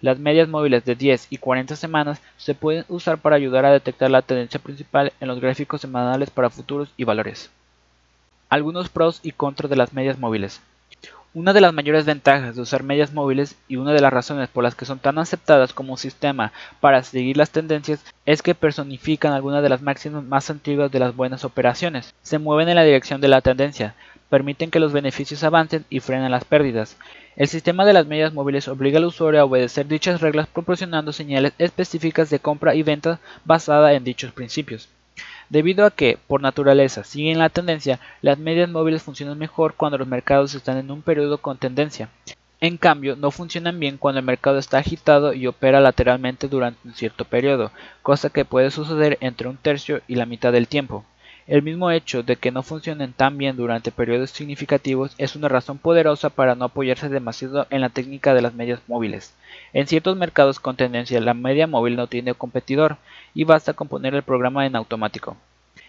Las 0.00 0.18
medias 0.18 0.48
móviles 0.48 0.84
de 0.84 0.94
10 0.94 1.26
y 1.30 1.36
40 1.36 1.76
semanas 1.76 2.20
se 2.38 2.54
pueden 2.54 2.84
usar 2.88 3.18
para 3.18 3.36
ayudar 3.36 3.66
a 3.66 3.72
detectar 3.72 4.10
la 4.10 4.22
tendencia 4.22 4.60
principal 4.60 5.12
en 5.20 5.28
los 5.28 5.40
gráficos 5.40 5.80
semanales 5.80 6.30
para 6.30 6.50
futuros 6.50 6.88
y 6.96 7.04
valores. 7.04 7.50
Algunos 8.48 8.88
pros 8.88 9.20
y 9.22 9.32
contras 9.32 9.68
de 9.68 9.76
las 9.76 9.92
medias 9.92 10.18
móviles. 10.18 10.60
Una 11.34 11.52
de 11.52 11.60
las 11.60 11.74
mayores 11.74 12.04
ventajas 12.04 12.54
de 12.54 12.62
usar 12.62 12.84
medias 12.84 13.12
móviles 13.12 13.56
y 13.66 13.74
una 13.74 13.92
de 13.92 14.00
las 14.00 14.12
razones 14.12 14.48
por 14.48 14.62
las 14.62 14.76
que 14.76 14.84
son 14.84 15.00
tan 15.00 15.18
aceptadas 15.18 15.72
como 15.72 15.96
sistema 15.96 16.52
para 16.78 17.02
seguir 17.02 17.36
las 17.36 17.50
tendencias 17.50 18.04
es 18.24 18.40
que 18.40 18.54
personifican 18.54 19.32
algunas 19.32 19.60
de 19.60 19.68
las 19.68 19.82
máximas 19.82 20.22
más 20.22 20.48
antiguas 20.48 20.92
de 20.92 21.00
las 21.00 21.16
buenas 21.16 21.44
operaciones. 21.44 22.14
Se 22.22 22.38
mueven 22.38 22.68
en 22.68 22.76
la 22.76 22.84
dirección 22.84 23.20
de 23.20 23.26
la 23.26 23.40
tendencia, 23.40 23.96
permiten 24.30 24.70
que 24.70 24.78
los 24.78 24.92
beneficios 24.92 25.42
avancen 25.42 25.84
y 25.90 25.98
frenen 25.98 26.30
las 26.30 26.44
pérdidas. 26.44 26.96
El 27.34 27.48
sistema 27.48 27.84
de 27.84 27.94
las 27.94 28.06
medias 28.06 28.32
móviles 28.32 28.68
obliga 28.68 28.98
al 28.98 29.06
usuario 29.06 29.40
a 29.40 29.44
obedecer 29.44 29.88
dichas 29.88 30.20
reglas 30.20 30.46
proporcionando 30.46 31.12
señales 31.12 31.52
específicas 31.58 32.30
de 32.30 32.38
compra 32.38 32.76
y 32.76 32.84
venta 32.84 33.18
basada 33.44 33.92
en 33.94 34.04
dichos 34.04 34.30
principios. 34.30 34.88
Debido 35.48 35.84
a 35.86 35.90
que, 35.90 36.18
por 36.26 36.40
naturaleza, 36.40 37.04
siguen 37.04 37.38
la 37.38 37.48
tendencia, 37.48 38.00
las 38.22 38.38
medias 38.38 38.68
móviles 38.68 39.02
funcionan 39.02 39.38
mejor 39.38 39.74
cuando 39.74 39.98
los 39.98 40.08
mercados 40.08 40.54
están 40.54 40.78
en 40.78 40.90
un 40.90 41.02
periodo 41.02 41.38
con 41.38 41.58
tendencia. 41.58 42.08
En 42.60 42.78
cambio, 42.78 43.14
no 43.16 43.30
funcionan 43.30 43.78
bien 43.78 43.98
cuando 43.98 44.20
el 44.20 44.24
mercado 44.24 44.58
está 44.58 44.78
agitado 44.78 45.34
y 45.34 45.46
opera 45.46 45.80
lateralmente 45.80 46.48
durante 46.48 46.88
un 46.88 46.94
cierto 46.94 47.24
periodo, 47.26 47.72
cosa 48.02 48.30
que 48.30 48.44
puede 48.44 48.70
suceder 48.70 49.18
entre 49.20 49.48
un 49.48 49.56
tercio 49.58 50.00
y 50.08 50.14
la 50.14 50.24
mitad 50.26 50.52
del 50.52 50.66
tiempo. 50.68 51.04
El 51.46 51.62
mismo 51.62 51.90
hecho 51.90 52.22
de 52.22 52.36
que 52.36 52.50
no 52.50 52.62
funcionen 52.62 53.12
tan 53.12 53.36
bien 53.36 53.56
durante 53.56 53.92
periodos 53.92 54.30
significativos 54.30 55.14
es 55.18 55.36
una 55.36 55.48
razón 55.48 55.76
poderosa 55.76 56.30
para 56.30 56.54
no 56.54 56.64
apoyarse 56.64 57.10
demasiado 57.10 57.66
en 57.68 57.82
la 57.82 57.90
técnica 57.90 58.32
de 58.32 58.40
las 58.40 58.54
medias 58.54 58.80
móviles. 58.86 59.34
En 59.74 59.86
ciertos 59.86 60.16
mercados 60.16 60.58
con 60.58 60.76
tendencia 60.76 61.20
la 61.20 61.34
media 61.34 61.66
móvil 61.66 61.96
no 61.96 62.06
tiene 62.06 62.32
competidor 62.32 62.96
y 63.34 63.44
basta 63.44 63.74
con 63.74 63.88
poner 63.88 64.14
el 64.14 64.22
programa 64.22 64.64
en 64.64 64.74
automático. 64.74 65.36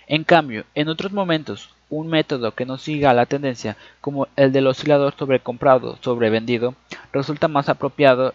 En 0.07 0.25
cambio, 0.25 0.65
en 0.75 0.89
otros 0.89 1.13
momentos, 1.13 1.69
un 1.89 2.09
método 2.09 2.51
que 2.51 2.65
no 2.65 2.77
siga 2.77 3.13
la 3.13 3.25
tendencia, 3.25 3.77
como 4.01 4.27
el 4.35 4.51
del 4.51 4.67
oscilador 4.67 5.15
sobrecomprado 5.17 5.97
sobrevendido, 6.01 6.75
resulta 7.13 7.47
más 7.47 7.69
apropiado. 7.69 8.33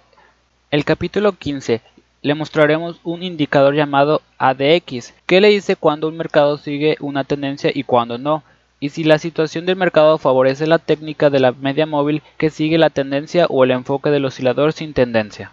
El 0.71 0.85
capítulo 0.87 1.33
15 1.33 1.83
le 2.23 2.35
mostraremos 2.35 3.01
un 3.03 3.23
indicador 3.23 3.75
llamado 3.75 4.21
ADX, 4.39 5.15
que 5.27 5.41
le 5.41 5.49
dice 5.49 5.77
cuando 5.77 6.09
un 6.09 6.19
mercado 6.19 6.59
sigue 6.59 6.97
una 7.01 7.25
tendencia 7.25 7.71
y 7.75 7.85
cuando 7.85 8.19
no, 8.19 8.43
y 8.79 8.91
si 8.91 9.05
la 9.05 9.19
situación 9.19 9.65
del 9.65 9.77
mercado 9.77 10.19
favorece 10.19 10.67
la 10.67 10.79
técnica 10.79 11.31
de 11.31 11.41
la 11.41 11.53
media 11.53 11.87
móvil 11.87 12.23
que 12.37 12.51
sigue 12.51 12.79
la 12.79 12.91
tendencia 12.91 13.47
o 13.49 13.65
el 13.65 13.71
enfoque 13.71 14.11
del 14.11 14.25
oscilador 14.25 14.73
sin 14.73 14.93
tendencia. 14.93 15.53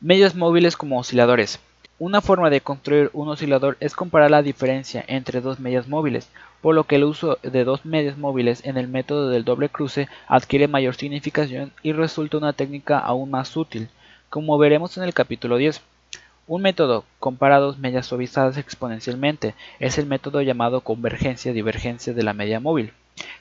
Medias 0.00 0.34
móviles 0.34 0.76
como 0.76 0.98
osciladores. 0.98 1.60
Una 1.98 2.22
forma 2.22 2.48
de 2.48 2.62
construir 2.62 3.10
un 3.12 3.28
oscilador 3.28 3.76
es 3.80 3.94
comparar 3.94 4.30
la 4.30 4.42
diferencia 4.42 5.04
entre 5.06 5.42
dos 5.42 5.60
medias 5.60 5.88
móviles, 5.88 6.30
por 6.62 6.74
lo 6.74 6.84
que 6.84 6.96
el 6.96 7.04
uso 7.04 7.38
de 7.42 7.64
dos 7.64 7.84
medias 7.84 8.16
móviles 8.16 8.64
en 8.64 8.78
el 8.78 8.88
método 8.88 9.28
del 9.28 9.44
doble 9.44 9.68
cruce 9.68 10.08
adquiere 10.26 10.68
mayor 10.68 10.94
significación 10.94 11.72
y 11.82 11.92
resulta 11.92 12.38
una 12.38 12.54
técnica 12.54 12.98
aún 12.98 13.30
más 13.30 13.54
útil 13.54 13.90
como 14.30 14.56
veremos 14.58 14.96
en 14.96 15.02
el 15.02 15.12
capítulo 15.12 15.56
10. 15.56 15.82
Un 16.46 16.62
método, 16.62 17.04
comparados 17.18 17.78
medias 17.78 18.06
suavizadas 18.06 18.56
exponencialmente, 18.56 19.54
es 19.80 19.98
el 19.98 20.06
método 20.06 20.40
llamado 20.40 20.82
convergencia-divergencia 20.82 22.14
de 22.14 22.22
la 22.22 22.32
media 22.32 22.60
móvil, 22.60 22.92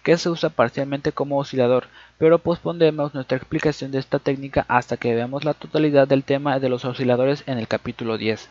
que 0.04 0.18
se 0.18 0.30
usa 0.30 0.50
parcialmente 0.50 1.12
como 1.12 1.38
oscilador, 1.38 1.86
pero 2.18 2.40
pospondremos 2.40 3.14
nuestra 3.14 3.38
explicación 3.38 3.92
de 3.92 4.00
esta 4.00 4.18
técnica 4.18 4.66
hasta 4.68 4.98
que 4.98 5.14
veamos 5.14 5.46
la 5.46 5.54
totalidad 5.54 6.08
del 6.08 6.24
tema 6.24 6.60
de 6.60 6.70
los 6.70 6.84
osciladores 6.86 7.44
en 7.46 7.60
el 7.60 7.68
capítulo 7.68 8.18
10. 8.18 8.50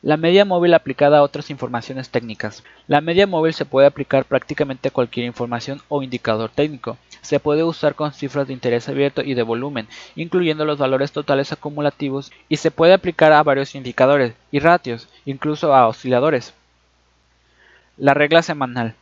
La 0.00 0.16
media 0.16 0.44
móvil 0.44 0.74
aplicada 0.74 1.18
a 1.18 1.22
otras 1.22 1.50
informaciones 1.50 2.08
técnicas. 2.10 2.62
La 2.86 3.00
media 3.00 3.26
móvil 3.26 3.52
se 3.52 3.64
puede 3.64 3.88
aplicar 3.88 4.26
prácticamente 4.26 4.88
a 4.88 4.90
cualquier 4.92 5.26
información 5.26 5.82
o 5.88 6.04
indicador 6.04 6.50
técnico. 6.54 6.96
Se 7.20 7.40
puede 7.40 7.64
usar 7.64 7.96
con 7.96 8.12
cifras 8.12 8.46
de 8.46 8.52
interés 8.52 8.88
abierto 8.88 9.22
y 9.22 9.34
de 9.34 9.42
volumen, 9.42 9.88
incluyendo 10.14 10.64
los 10.64 10.78
valores 10.78 11.10
totales 11.10 11.50
acumulativos, 11.50 12.30
y 12.48 12.58
se 12.58 12.70
puede 12.70 12.92
aplicar 12.92 13.32
a 13.32 13.42
varios 13.42 13.74
indicadores 13.74 14.34
y 14.52 14.60
ratios, 14.60 15.08
incluso 15.26 15.74
a 15.74 15.88
osciladores. 15.88 16.54
La 17.96 18.14
regla 18.14 18.42
semanal. 18.42 18.94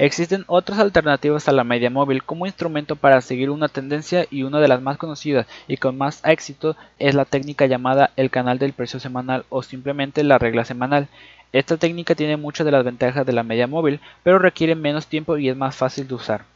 Existen 0.00 0.44
otras 0.46 0.78
alternativas 0.78 1.46
a 1.46 1.52
la 1.52 1.62
media 1.62 1.90
móvil 1.90 2.22
como 2.22 2.46
instrumento 2.46 2.96
para 2.96 3.20
seguir 3.20 3.50
una 3.50 3.68
tendencia 3.68 4.26
y 4.30 4.44
una 4.44 4.58
de 4.58 4.66
las 4.66 4.80
más 4.80 4.96
conocidas 4.96 5.46
y 5.68 5.76
con 5.76 5.98
más 5.98 6.22
éxito 6.24 6.74
es 6.98 7.14
la 7.14 7.26
técnica 7.26 7.66
llamada 7.66 8.10
el 8.16 8.30
canal 8.30 8.58
del 8.58 8.72
precio 8.72 8.98
semanal 8.98 9.44
o 9.50 9.62
simplemente 9.62 10.24
la 10.24 10.38
regla 10.38 10.64
semanal. 10.64 11.08
Esta 11.52 11.76
técnica 11.76 12.14
tiene 12.14 12.38
muchas 12.38 12.64
de 12.64 12.72
las 12.72 12.82
ventajas 12.82 13.26
de 13.26 13.34
la 13.34 13.42
media 13.42 13.66
móvil, 13.66 14.00
pero 14.22 14.38
requiere 14.38 14.74
menos 14.74 15.06
tiempo 15.06 15.36
y 15.36 15.50
es 15.50 15.56
más 15.58 15.76
fácil 15.76 16.08
de 16.08 16.14
usar. 16.14 16.46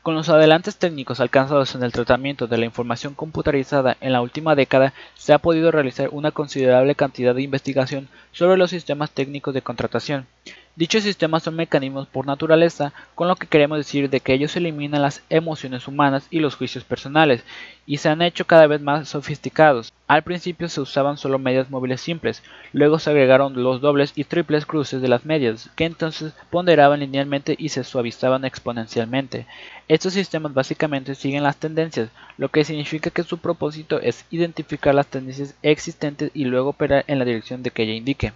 Con 0.00 0.14
los 0.14 0.30
adelantos 0.30 0.76
técnicos 0.76 1.20
alcanzados 1.20 1.74
en 1.74 1.82
el 1.82 1.92
tratamiento 1.92 2.46
de 2.46 2.56
la 2.56 2.64
información 2.64 3.12
computarizada 3.12 3.98
en 4.00 4.14
la 4.14 4.22
última 4.22 4.54
década, 4.54 4.94
se 5.12 5.34
ha 5.34 5.38
podido 5.38 5.70
realizar 5.70 6.08
una 6.12 6.30
considerable 6.30 6.94
cantidad 6.94 7.34
de 7.34 7.42
investigación 7.42 8.08
sobre 8.32 8.56
los 8.56 8.70
sistemas 8.70 9.10
técnicos 9.10 9.52
de 9.52 9.60
contratación. 9.60 10.26
Dichos 10.76 11.02
sistemas 11.02 11.42
son 11.42 11.56
mecanismos 11.56 12.06
por 12.06 12.26
naturaleza, 12.26 12.92
con 13.16 13.26
lo 13.26 13.34
que 13.34 13.48
queremos 13.48 13.76
decir 13.76 14.08
de 14.08 14.20
que 14.20 14.32
ellos 14.32 14.54
eliminan 14.54 15.02
las 15.02 15.22
emociones 15.28 15.88
humanas 15.88 16.26
y 16.30 16.38
los 16.38 16.54
juicios 16.54 16.84
personales, 16.84 17.44
y 17.86 17.96
se 17.96 18.08
han 18.08 18.22
hecho 18.22 18.46
cada 18.46 18.68
vez 18.68 18.80
más 18.80 19.08
sofisticados. 19.08 19.92
Al 20.06 20.22
principio 20.22 20.68
se 20.68 20.80
usaban 20.80 21.18
solo 21.18 21.40
medias 21.40 21.70
móviles 21.70 22.00
simples, 22.00 22.42
luego 22.72 23.00
se 23.00 23.10
agregaron 23.10 23.60
los 23.62 23.80
dobles 23.80 24.12
y 24.14 24.24
triples 24.24 24.64
cruces 24.64 25.02
de 25.02 25.08
las 25.08 25.26
medias, 25.26 25.68
que 25.74 25.84
entonces 25.86 26.32
ponderaban 26.50 27.00
linealmente 27.00 27.56
y 27.58 27.70
se 27.70 27.82
suavizaban 27.82 28.44
exponencialmente. 28.44 29.46
Estos 29.88 30.14
sistemas 30.14 30.54
básicamente 30.54 31.16
siguen 31.16 31.42
las 31.42 31.56
tendencias, 31.56 32.10
lo 32.38 32.48
que 32.48 32.64
significa 32.64 33.10
que 33.10 33.24
su 33.24 33.38
propósito 33.38 34.00
es 34.00 34.24
identificar 34.30 34.94
las 34.94 35.08
tendencias 35.08 35.56
existentes 35.62 36.30
y 36.32 36.44
luego 36.44 36.70
operar 36.70 37.04
en 37.08 37.18
la 37.18 37.24
dirección 37.24 37.64
de 37.64 37.70
que 37.70 37.82
ella 37.82 37.94
indique. 37.94 38.32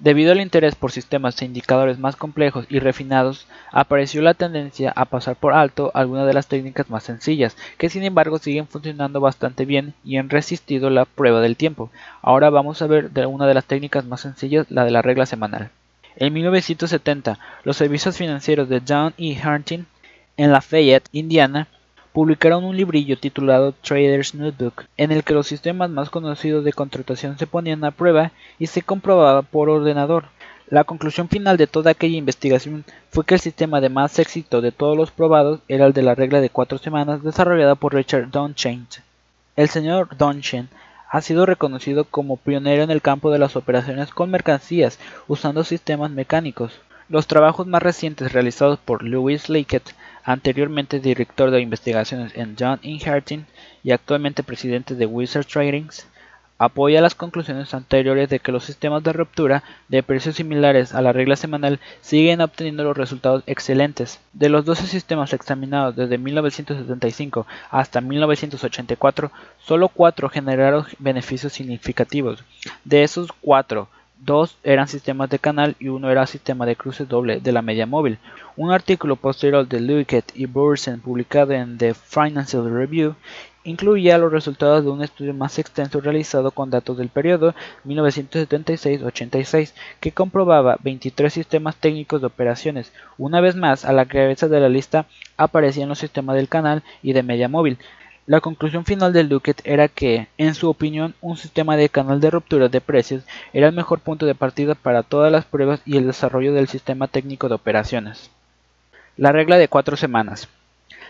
Debido 0.00 0.32
al 0.32 0.40
interés 0.40 0.74
por 0.74 0.90
sistemas 0.90 1.40
e 1.40 1.44
indicadores 1.44 1.98
más 1.98 2.16
complejos 2.16 2.66
y 2.68 2.80
refinados, 2.80 3.46
apareció 3.70 4.22
la 4.22 4.34
tendencia 4.34 4.92
a 4.94 5.04
pasar 5.04 5.36
por 5.36 5.54
alto 5.54 5.90
algunas 5.94 6.26
de 6.26 6.34
las 6.34 6.48
técnicas 6.48 6.90
más 6.90 7.04
sencillas, 7.04 7.56
que 7.78 7.88
sin 7.88 8.02
embargo 8.02 8.38
siguen 8.38 8.66
funcionando 8.66 9.20
bastante 9.20 9.64
bien 9.64 9.94
y 10.04 10.16
han 10.16 10.30
resistido 10.30 10.90
la 10.90 11.04
prueba 11.04 11.40
del 11.40 11.56
tiempo. 11.56 11.90
Ahora 12.22 12.50
vamos 12.50 12.82
a 12.82 12.86
ver 12.86 13.10
de 13.10 13.26
una 13.26 13.46
de 13.46 13.54
las 13.54 13.66
técnicas 13.66 14.04
más 14.04 14.20
sencillas, 14.20 14.70
la 14.70 14.84
de 14.84 14.90
la 14.90 15.02
regla 15.02 15.26
semanal. 15.26 15.70
En 16.16 16.32
1970, 16.32 17.38
los 17.64 17.76
servicios 17.76 18.16
financieros 18.16 18.68
de 18.68 18.82
John 18.86 19.14
E. 19.16 19.36
Harting 19.40 19.84
en 20.36 20.52
Lafayette, 20.52 21.08
Indiana, 21.12 21.68
publicaron 22.14 22.64
un 22.64 22.76
librillo 22.76 23.18
titulado 23.18 23.72
Trader's 23.72 24.36
Notebook, 24.36 24.84
en 24.96 25.10
el 25.10 25.24
que 25.24 25.34
los 25.34 25.48
sistemas 25.48 25.90
más 25.90 26.10
conocidos 26.10 26.64
de 26.64 26.72
contratación 26.72 27.36
se 27.36 27.48
ponían 27.48 27.84
a 27.84 27.90
prueba 27.90 28.30
y 28.56 28.68
se 28.68 28.82
comprobaba 28.82 29.42
por 29.42 29.68
ordenador. 29.68 30.26
La 30.68 30.84
conclusión 30.84 31.28
final 31.28 31.56
de 31.56 31.66
toda 31.66 31.90
aquella 31.90 32.16
investigación 32.16 32.84
fue 33.10 33.26
que 33.26 33.34
el 33.34 33.40
sistema 33.40 33.80
de 33.80 33.88
más 33.88 34.16
éxito 34.20 34.60
de 34.60 34.70
todos 34.70 34.96
los 34.96 35.10
probados 35.10 35.58
era 35.66 35.86
el 35.86 35.92
de 35.92 36.02
la 36.02 36.14
regla 36.14 36.40
de 36.40 36.50
cuatro 36.50 36.78
semanas 36.78 37.24
desarrollada 37.24 37.74
por 37.74 37.92
Richard 37.92 38.30
Donchain. 38.30 38.86
El 39.56 39.68
señor 39.68 40.16
Donchain 40.16 40.68
ha 41.10 41.20
sido 41.20 41.46
reconocido 41.46 42.04
como 42.04 42.36
pionero 42.36 42.84
en 42.84 42.92
el 42.92 43.02
campo 43.02 43.32
de 43.32 43.40
las 43.40 43.56
operaciones 43.56 44.10
con 44.10 44.30
mercancías 44.30 45.00
usando 45.26 45.64
sistemas 45.64 46.12
mecánicos. 46.12 46.78
Los 47.08 47.26
trabajos 47.26 47.66
más 47.66 47.82
recientes 47.82 48.32
realizados 48.32 48.78
por 48.78 49.02
Louis 49.02 49.48
Leakett 49.48 49.94
anteriormente 50.24 51.00
director 51.00 51.50
de 51.50 51.60
investigaciones 51.60 52.34
en 52.34 52.56
John 52.58 52.80
Inharting 52.82 53.46
y 53.82 53.92
actualmente 53.92 54.42
presidente 54.42 54.94
de 54.94 55.06
Wizard 55.06 55.44
Tradings, 55.46 56.06
apoya 56.56 57.00
las 57.00 57.14
conclusiones 57.14 57.74
anteriores 57.74 58.28
de 58.28 58.38
que 58.38 58.52
los 58.52 58.64
sistemas 58.64 59.02
de 59.02 59.12
ruptura 59.12 59.64
de 59.88 60.02
precios 60.02 60.36
similares 60.36 60.94
a 60.94 61.02
la 61.02 61.12
regla 61.12 61.36
semanal 61.36 61.80
siguen 62.00 62.40
obteniendo 62.40 62.84
los 62.84 62.96
resultados 62.96 63.42
excelentes. 63.46 64.20
De 64.32 64.48
los 64.48 64.64
12 64.64 64.86
sistemas 64.86 65.32
examinados 65.32 65.96
desde 65.96 66.16
1975 66.16 67.46
hasta 67.70 68.00
1984, 68.00 69.30
solo 69.58 69.88
4 69.88 70.28
generaron 70.28 70.86
beneficios 70.98 71.52
significativos. 71.52 72.44
De 72.84 73.02
esos 73.02 73.30
4, 73.40 73.88
Dos 74.24 74.56
eran 74.64 74.88
sistemas 74.88 75.28
de 75.28 75.38
canal 75.38 75.76
y 75.78 75.88
uno 75.88 76.10
era 76.10 76.26
sistema 76.26 76.64
de 76.64 76.76
cruce 76.76 77.04
doble 77.04 77.40
de 77.40 77.52
la 77.52 77.60
media 77.60 77.84
móvil. 77.84 78.16
Un 78.56 78.72
artículo 78.72 79.16
posterior 79.16 79.68
de 79.68 79.80
Leukett 79.80 80.32
y 80.34 80.46
Bursen 80.46 81.02
publicado 81.02 81.52
en 81.52 81.76
The 81.76 81.92
Financial 81.92 82.64
Review 82.70 83.16
incluía 83.64 84.16
los 84.16 84.32
resultados 84.32 84.82
de 84.82 84.88
un 84.90 85.02
estudio 85.02 85.34
más 85.34 85.58
extenso 85.58 86.00
realizado 86.00 86.52
con 86.52 86.70
datos 86.70 86.96
del 86.96 87.10
periodo 87.10 87.54
1976-86 87.84 89.74
que 90.00 90.12
comprobaba 90.12 90.78
23 90.82 91.30
sistemas 91.30 91.76
técnicos 91.76 92.22
de 92.22 92.28
operaciones. 92.28 92.94
Una 93.18 93.42
vez 93.42 93.56
más, 93.56 93.84
a 93.84 93.92
la 93.92 94.06
cabeza 94.06 94.48
de 94.48 94.58
la 94.58 94.70
lista 94.70 95.04
aparecían 95.36 95.90
los 95.90 95.98
sistemas 95.98 96.36
del 96.36 96.48
canal 96.48 96.82
y 97.02 97.12
de 97.12 97.22
media 97.22 97.50
móvil. 97.50 97.76
La 98.26 98.40
conclusión 98.40 98.86
final 98.86 99.12
de 99.12 99.22
Luckett 99.22 99.60
era 99.64 99.88
que, 99.88 100.28
en 100.38 100.54
su 100.54 100.70
opinión, 100.70 101.14
un 101.20 101.36
sistema 101.36 101.76
de 101.76 101.90
canal 101.90 102.22
de 102.22 102.30
ruptura 102.30 102.68
de 102.70 102.80
precios 102.80 103.22
era 103.52 103.66
el 103.68 103.74
mejor 103.74 104.00
punto 104.00 104.24
de 104.24 104.34
partida 104.34 104.74
para 104.74 105.02
todas 105.02 105.30
las 105.30 105.44
pruebas 105.44 105.82
y 105.84 105.98
el 105.98 106.06
desarrollo 106.06 106.54
del 106.54 106.66
sistema 106.66 107.06
técnico 107.06 107.50
de 107.50 107.56
operaciones. 107.56 108.30
La 109.18 109.30
regla 109.30 109.58
de 109.58 109.68
cuatro 109.68 109.98
semanas. 109.98 110.48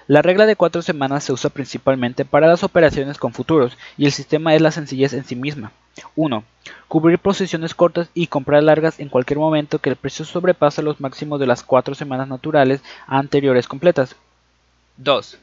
La 0.09 0.23
regla 0.23 0.45
de 0.45 0.57
cuatro 0.57 0.83
semanas 0.83 1.23
se 1.23 1.33
usa 1.33 1.51
principalmente 1.51 2.25
para 2.25 2.49
las 2.49 2.65
operaciones 2.65 3.17
con 3.17 3.33
futuros 3.33 3.79
y 3.97 4.07
el 4.07 4.13
sistema 4.13 4.53
es 4.57 4.61
la 4.61 4.73
sencillez 4.73 5.13
en 5.13 5.25
sí 5.25 5.37
misma. 5.37 5.71
1. 6.17 6.43
Cubrir 6.89 7.21
posiciones 7.21 7.75
cortas 7.75 8.09
y 8.13 8.27
comprar 8.27 8.65
largas 8.65 8.99
en 8.99 9.09
cualquier 9.09 9.39
momento 9.39 9.79
que 9.79 9.89
el 9.89 9.97
precio 9.97 10.25
sobrepase 10.25 10.83
los 10.83 11.01
máximos 11.01 11.39
de 11.39 11.47
las 11.47 11.63
cuatro 11.63 11.95
semanas 11.95 12.27
naturales 12.27 12.83
anteriores 13.07 13.69
completas. 13.69 14.17
2 14.97 15.39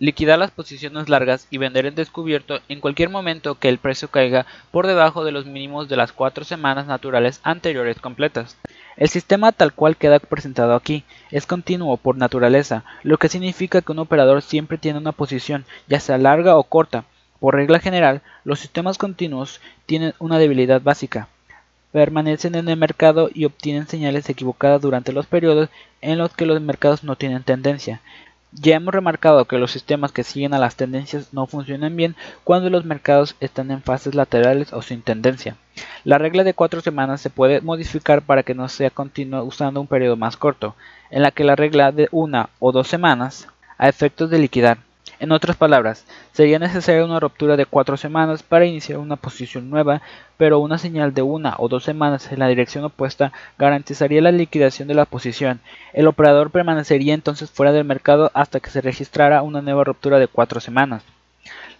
liquidar 0.00 0.38
las 0.38 0.50
posiciones 0.50 1.10
largas 1.10 1.46
y 1.50 1.58
vender 1.58 1.84
en 1.84 1.94
descubierto 1.94 2.58
en 2.68 2.80
cualquier 2.80 3.10
momento 3.10 3.56
que 3.56 3.68
el 3.68 3.76
precio 3.76 4.08
caiga 4.08 4.46
por 4.70 4.86
debajo 4.86 5.24
de 5.24 5.30
los 5.30 5.44
mínimos 5.44 5.90
de 5.90 5.96
las 5.96 6.12
cuatro 6.12 6.42
semanas 6.42 6.86
naturales 6.86 7.38
anteriores 7.44 8.00
completas. 8.00 8.56
El 8.96 9.10
sistema 9.10 9.52
tal 9.52 9.74
cual 9.74 9.96
queda 9.96 10.18
presentado 10.18 10.74
aquí 10.74 11.04
es 11.30 11.44
continuo 11.44 11.98
por 11.98 12.16
naturaleza, 12.16 12.82
lo 13.02 13.18
que 13.18 13.28
significa 13.28 13.82
que 13.82 13.92
un 13.92 13.98
operador 13.98 14.40
siempre 14.40 14.78
tiene 14.78 14.98
una 14.98 15.12
posición, 15.12 15.66
ya 15.86 16.00
sea 16.00 16.16
larga 16.16 16.56
o 16.56 16.64
corta. 16.64 17.04
Por 17.38 17.54
regla 17.54 17.78
general, 17.78 18.22
los 18.44 18.58
sistemas 18.58 18.96
continuos 18.96 19.60
tienen 19.84 20.14
una 20.18 20.38
debilidad 20.38 20.80
básica. 20.80 21.28
Permanecen 21.92 22.54
en 22.54 22.68
el 22.68 22.76
mercado 22.76 23.30
y 23.34 23.44
obtienen 23.44 23.86
señales 23.86 24.28
equivocadas 24.30 24.80
durante 24.80 25.12
los 25.12 25.26
periodos 25.26 25.68
en 26.00 26.18
los 26.18 26.32
que 26.32 26.46
los 26.46 26.60
mercados 26.60 27.04
no 27.04 27.16
tienen 27.16 27.42
tendencia. 27.42 28.00
Ya 28.52 28.74
hemos 28.74 28.92
remarcado 28.92 29.44
que 29.44 29.58
los 29.58 29.70
sistemas 29.70 30.10
que 30.10 30.24
siguen 30.24 30.54
a 30.54 30.58
las 30.58 30.74
tendencias 30.74 31.32
no 31.32 31.46
funcionan 31.46 31.94
bien 31.94 32.16
cuando 32.42 32.68
los 32.68 32.84
mercados 32.84 33.36
están 33.38 33.70
en 33.70 33.80
fases 33.80 34.16
laterales 34.16 34.72
o 34.72 34.82
sin 34.82 35.02
tendencia. 35.02 35.56
La 36.02 36.18
regla 36.18 36.42
de 36.42 36.54
cuatro 36.54 36.80
semanas 36.80 37.20
se 37.20 37.30
puede 37.30 37.60
modificar 37.60 38.22
para 38.22 38.42
que 38.42 38.54
no 38.54 38.68
sea 38.68 38.90
continua 38.90 39.44
usando 39.44 39.80
un 39.80 39.86
periodo 39.86 40.16
más 40.16 40.36
corto, 40.36 40.74
en 41.10 41.22
la 41.22 41.30
que 41.30 41.44
la 41.44 41.54
regla 41.54 41.92
de 41.92 42.08
una 42.10 42.50
o 42.58 42.72
dos 42.72 42.88
semanas 42.88 43.46
a 43.78 43.88
efectos 43.88 44.30
de 44.30 44.40
liquidar 44.40 44.78
en 45.20 45.32
otras 45.32 45.56
palabras, 45.56 46.06
sería 46.32 46.58
necesaria 46.58 47.04
una 47.04 47.20
ruptura 47.20 47.56
de 47.56 47.66
cuatro 47.66 47.96
semanas 47.96 48.42
para 48.42 48.64
iniciar 48.64 48.98
una 48.98 49.16
posición 49.16 49.68
nueva, 49.68 50.00
pero 50.38 50.58
una 50.58 50.78
señal 50.78 51.12
de 51.12 51.20
una 51.20 51.54
o 51.58 51.68
dos 51.68 51.84
semanas 51.84 52.32
en 52.32 52.38
la 52.38 52.48
dirección 52.48 52.84
opuesta 52.84 53.32
garantizaría 53.58 54.22
la 54.22 54.32
liquidación 54.32 54.88
de 54.88 54.94
la 54.94 55.04
posición. 55.04 55.60
El 55.92 56.06
operador 56.06 56.50
permanecería 56.50 57.12
entonces 57.12 57.50
fuera 57.50 57.72
del 57.72 57.84
mercado 57.84 58.30
hasta 58.32 58.60
que 58.60 58.70
se 58.70 58.80
registrara 58.80 59.42
una 59.42 59.60
nueva 59.60 59.84
ruptura 59.84 60.18
de 60.18 60.26
cuatro 60.26 60.58
semanas. 60.58 61.04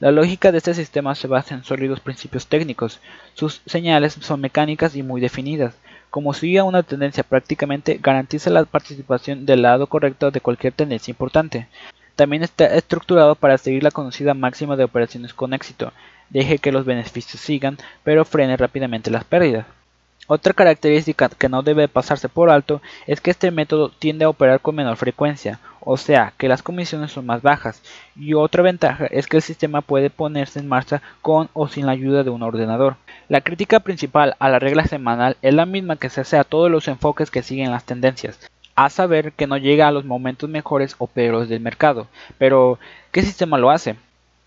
La 0.01 0.11
lógica 0.11 0.53
de 0.53 0.59
este 0.59 0.75
sistema 0.75 1.15
se 1.15 1.27
basa 1.27 1.55
en 1.55 1.65
sólidos 1.65 2.01
principios 2.01 2.47
técnicos. 2.47 3.01
Sus 3.35 3.63
señales 3.67 4.19
son 4.21 4.41
mecánicas 4.41 4.97
y 4.97 5.03
muy 5.03 5.21
definidas. 5.21 5.75
Como 6.11 6.35
sigue 6.35 6.61
una 6.61 6.83
tendencia 6.83 7.23
prácticamente 7.23 7.99
garantiza 8.03 8.51
la 8.51 8.65
participación 8.65 9.47
del 9.47 9.63
lado 9.63 9.87
correcto 9.87 10.31
de 10.31 10.41
cualquier 10.41 10.73
tendencia 10.73 11.13
importante. 11.13 11.69
También 12.17 12.43
está 12.43 12.67
estructurado 12.67 13.35
para 13.35 13.59
seguir 13.59 13.83
la 13.83 13.91
conocida 13.91 14.35
máxima 14.35 14.77
de 14.77 14.85
operaciones 14.85 15.35
con 15.35 15.55
éxito, 15.55 15.93
deje 16.29 16.59
que 16.59 16.73
los 16.73 16.85
beneficios 16.85 17.41
sigan, 17.41 17.79
pero 18.05 18.25
frene 18.25 18.57
rápidamente 18.57 19.11
las 19.11 19.25
pérdidas. 19.25 19.67
Otra 20.33 20.53
característica 20.53 21.29
que 21.29 21.49
no 21.49 21.63
debe 21.63 21.89
pasarse 21.89 22.29
por 22.29 22.51
alto 22.51 22.81
es 23.09 23.21
que 23.21 23.33
este 23.33 23.51
método 23.51 23.89
tiende 23.89 24.25
a 24.25 24.29
operar 24.29 24.61
con 24.61 24.77
menor 24.77 24.97
frecuencia, 24.97 25.59
o 25.81 25.97
sea 25.97 26.35
que 26.39 26.47
las 26.47 26.63
comisiones 26.63 27.11
son 27.11 27.27
más 27.27 27.43
bajas, 27.43 27.83
y 28.15 28.35
otra 28.35 28.63
ventaja 28.63 29.07
es 29.07 29.27
que 29.27 29.39
el 29.39 29.43
sistema 29.43 29.81
puede 29.81 30.09
ponerse 30.09 30.61
en 30.61 30.69
marcha 30.69 31.03
con 31.21 31.49
o 31.53 31.67
sin 31.67 31.87
la 31.87 31.93
ayuda 31.93 32.23
de 32.23 32.31
un 32.31 32.45
ordenador. 32.45 32.95
La 33.29 33.41
crítica 33.41 33.81
principal 33.81 34.37
a 34.39 34.49
la 34.51 34.61
regla 34.61 34.85
semanal 34.85 35.37
es 35.43 35.53
la 35.53 35.67
misma 35.67 35.97
que 35.97 36.11
se 36.11 36.21
hace 36.21 36.37
a 36.37 36.45
todos 36.45 36.71
los 36.71 36.87
enfoques 36.87 37.33
que 37.33 37.43
siguen 37.43 37.73
las 37.73 37.85
tendencias, 37.85 38.39
a 38.75 38.91
saber 38.91 39.33
que 39.33 39.47
no 39.47 39.57
llega 39.57 39.89
a 39.89 39.93
los 39.93 40.05
momentos 40.05 40.49
mejores 40.49 40.95
o 40.99 41.07
peores 41.07 41.49
del 41.49 41.61
mercado. 41.61 42.07
Pero, 42.39 42.79
¿qué 43.13 43.23
sistema 43.23 43.59
lo 43.59 43.71
hace? 43.71 43.97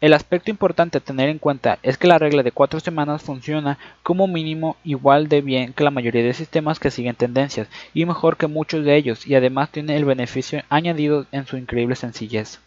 El 0.04 0.12
aspecto 0.12 0.52
importante 0.52 0.98
a 0.98 1.02
tener 1.02 1.30
en 1.30 1.40
cuenta 1.40 1.80
es 1.82 1.98
que 1.98 2.08
la 2.08 2.20
regla 2.20 2.44
de 2.44 2.52
cuatro 2.52 2.82
semanas 2.82 3.24
funciona 3.24 3.78
como 4.04 4.28
mínimo 4.28 4.76
igual 4.84 5.30
de 5.30 5.40
bien 5.40 5.72
que 5.72 5.86
la 5.86 5.92
mayoría 5.92 6.24
de 6.24 6.34
sistemas 6.34 6.78
que 6.78 6.92
siguen 6.92 7.16
tendencias 7.16 7.70
y 7.94 8.06
mejor 8.06 8.36
que 8.36 8.48
muchos 8.48 8.84
de 8.84 8.98
ellos 8.98 9.26
y 9.26 9.36
además 9.36 9.70
tiene 9.70 9.96
el 9.96 10.04
beneficio 10.04 10.62
añadido 10.68 11.26
en 11.32 11.48
su 11.48 11.56
increíble 11.56 11.96
sencillez. 11.96 12.60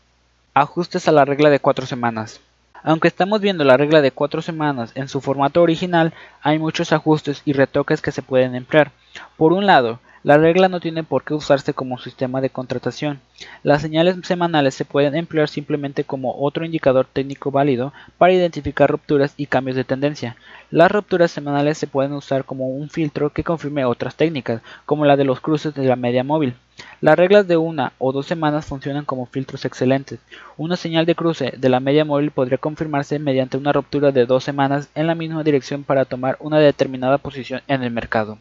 Ajustes 0.54 1.08
a 1.08 1.12
la 1.12 1.26
regla 1.26 1.50
de 1.50 1.60
cuatro 1.60 1.84
semanas. 1.84 2.40
Aunque 2.82 3.08
estamos 3.08 3.42
viendo 3.42 3.64
la 3.64 3.76
regla 3.76 4.00
de 4.00 4.12
cuatro 4.12 4.40
semanas 4.40 4.92
en 4.94 5.08
su 5.08 5.20
formato 5.20 5.60
original, 5.60 6.14
hay 6.40 6.58
muchos 6.58 6.92
ajustes 6.92 7.42
y 7.44 7.52
retoques 7.52 8.00
que 8.00 8.12
se 8.12 8.22
pueden 8.22 8.54
emplear. 8.54 8.92
Por 9.36 9.52
un 9.52 9.66
lado, 9.66 10.00
la 10.22 10.38
regla 10.38 10.68
no 10.68 10.80
tiene 10.80 11.04
por 11.04 11.22
qué 11.22 11.34
usarse 11.34 11.72
como 11.72 11.98
sistema 11.98 12.40
de 12.40 12.50
contratación. 12.50 13.20
Las 13.62 13.82
señales 13.82 14.16
semanales 14.24 14.74
se 14.74 14.84
pueden 14.84 15.14
emplear 15.14 15.48
simplemente 15.48 16.04
como 16.04 16.34
otro 16.38 16.64
indicador 16.64 17.06
técnico 17.06 17.50
válido 17.50 17.92
para 18.18 18.32
identificar 18.32 18.90
rupturas 18.90 19.34
y 19.36 19.46
cambios 19.46 19.76
de 19.76 19.84
tendencia. 19.84 20.36
Las 20.70 20.90
rupturas 20.90 21.30
semanales 21.30 21.78
se 21.78 21.86
pueden 21.86 22.12
usar 22.12 22.44
como 22.44 22.68
un 22.68 22.90
filtro 22.90 23.30
que 23.30 23.44
confirme 23.44 23.84
otras 23.84 24.16
técnicas, 24.16 24.62
como 24.84 25.04
la 25.04 25.16
de 25.16 25.24
los 25.24 25.40
cruces 25.40 25.74
de 25.74 25.84
la 25.84 25.96
media 25.96 26.24
móvil. 26.24 26.54
Las 27.00 27.16
reglas 27.16 27.46
de 27.46 27.56
una 27.56 27.92
o 27.98 28.12
dos 28.12 28.26
semanas 28.26 28.66
funcionan 28.66 29.04
como 29.04 29.26
filtros 29.26 29.64
excelentes. 29.64 30.18
Una 30.56 30.76
señal 30.76 31.06
de 31.06 31.14
cruce 31.14 31.54
de 31.56 31.68
la 31.68 31.80
media 31.80 32.04
móvil 32.04 32.30
podría 32.30 32.58
confirmarse 32.58 33.18
mediante 33.18 33.56
una 33.56 33.72
ruptura 33.72 34.12
de 34.12 34.26
dos 34.26 34.44
semanas 34.44 34.88
en 34.94 35.06
la 35.06 35.14
misma 35.14 35.42
dirección 35.42 35.84
para 35.84 36.04
tomar 36.04 36.36
una 36.40 36.58
determinada 36.58 37.18
posición 37.18 37.62
en 37.68 37.82
el 37.82 37.90
mercado 37.90 38.38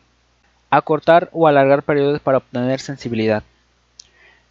acortar 0.70 1.30
o 1.32 1.48
alargar 1.48 1.84
periodos 1.84 2.20
para 2.20 2.38
obtener 2.38 2.80
sensibilidad. 2.80 3.44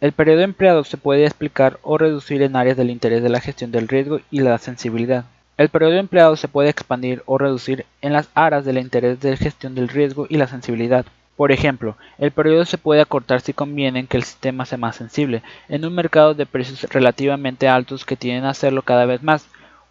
El 0.01 0.11
periodo 0.11 0.41
empleado 0.41 0.83
se 0.83 0.97
puede 0.97 1.23
explicar 1.25 1.79
o 1.81 1.97
reducir 1.97 2.41
en 2.41 2.55
áreas 2.55 2.77
del 2.77 2.89
interés 2.89 3.23
de 3.23 3.29
la 3.29 3.39
gestión 3.39 3.71
del 3.71 3.87
riesgo 3.87 4.19
y 4.29 4.41
la 4.41 4.57
sensibilidad. 4.57 5.25
El 5.57 5.69
periodo 5.69 5.93
empleado 5.93 6.35
se 6.35 6.49
puede 6.49 6.69
expandir 6.69 7.23
o 7.25 7.37
reducir 7.37 7.85
en 8.01 8.11
las 8.11 8.29
áreas 8.35 8.65
del 8.65 8.77
interés 8.77 9.21
de 9.21 9.37
gestión 9.37 9.73
del 9.73 9.87
riesgo 9.87 10.27
y 10.29 10.35
la 10.35 10.47
sensibilidad. 10.47 11.05
Por 11.37 11.51
ejemplo, 11.51 11.95
el 12.17 12.31
periodo 12.31 12.65
se 12.65 12.77
puede 12.77 13.01
acortar 13.01 13.39
si 13.39 13.53
conviene 13.53 14.05
que 14.05 14.17
el 14.17 14.23
sistema 14.23 14.65
sea 14.65 14.77
más 14.77 14.97
sensible, 14.97 15.43
en 15.69 15.85
un 15.85 15.95
mercado 15.95 16.33
de 16.33 16.45
precios 16.45 16.83
relativamente 16.91 17.67
altos 17.69 18.05
que 18.05 18.15
tienden 18.17 18.45
a 18.45 18.49
hacerlo 18.49 18.81
cada 18.81 19.05
vez 19.05 19.23
más. 19.23 19.47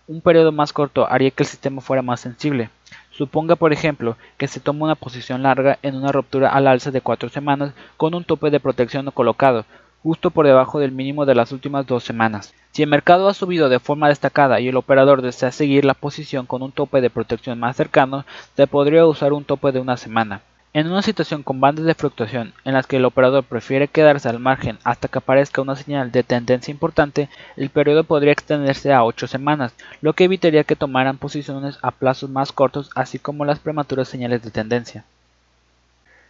Un 0.07 0.21
periodo 0.21 0.53
más 0.53 0.75
corto 0.75 1.11
haría 1.11 1.31
que 1.31 1.43
el 1.43 1.49
sistema 1.49 1.81
fuera 1.81 2.03
más 2.03 2.21
sensible. 2.21 2.69
Suponga, 3.17 3.55
por 3.55 3.73
ejemplo, 3.73 4.17
que 4.37 4.49
se 4.49 4.59
toma 4.59 4.87
una 4.87 4.97
posición 4.97 5.45
larga 5.45 5.79
en 5.83 5.95
una 5.95 6.11
ruptura 6.11 6.49
al 6.49 6.67
alza 6.67 6.91
de 6.91 7.01
cuatro 7.01 7.29
semanas 7.29 7.73
con 7.97 8.13
un 8.13 8.25
tope 8.25 8.51
de 8.51 8.59
protección 8.59 9.09
colocado, 9.13 9.67
justo 10.03 10.31
por 10.31 10.47
debajo 10.47 10.81
del 10.81 10.91
mínimo 10.91 11.25
de 11.25 11.37
las 11.37 11.53
últimas 11.53 11.87
dos 11.87 12.03
semanas. 12.03 12.53
Si 12.73 12.83
el 12.83 12.89
mercado 12.89 13.29
ha 13.29 13.35
subido 13.35 13.69
de 13.69 13.79
forma 13.79 14.09
destacada 14.09 14.59
y 14.59 14.67
el 14.67 14.77
operador 14.77 15.23
desea 15.23 15.53
seguir 15.53 15.85
la 15.85 15.95
posición 15.95 16.47
con 16.47 16.63
un 16.63 16.73
tope 16.73 17.01
de 17.01 17.09
protección 17.09 17.61
más 17.61 17.77
cercano, 17.77 18.25
se 18.57 18.67
podría 18.67 19.07
usar 19.07 19.33
un 19.33 19.45
tope 19.45 19.71
de 19.71 19.79
una 19.79 19.97
semana. 19.97 20.41
En 20.75 20.91
una 20.91 21.03
situación 21.03 21.45
con 21.45 21.61
bandas 21.61 21.85
de 21.85 21.95
fluctuación 21.95 22.53
en 22.65 22.75
las 22.75 22.89
que 22.89 22.97
el 22.97 23.05
operador 23.05 23.45
prefiere 23.45 23.87
quedarse 23.87 24.29
al 24.29 24.41
margen 24.41 24.77
hasta 24.83 25.07
que 25.07 25.19
aparezca 25.19 25.63
una 25.63 25.77
señal 25.77 26.11
de 26.11 26.25
tendencia 26.25 26.73
importante, 26.73 27.29
el 27.57 27.71
periodo 27.71 28.03
podría 28.03 28.33
extenderse 28.33 28.93
a 28.93 29.05
8 29.05 29.29
semanas, 29.29 29.73
lo 30.01 30.15
que 30.15 30.25
evitaría 30.25 30.65
que 30.65 30.75
tomaran 30.75 31.17
posiciones 31.17 31.79
a 31.81 31.93
plazos 31.93 32.29
más 32.29 32.51
cortos 32.51 32.91
así 32.97 33.21
como 33.21 33.45
las 33.45 33.61
prematuras 33.61 34.09
señales 34.09 34.43
de 34.43 34.51
tendencia. 34.51 35.05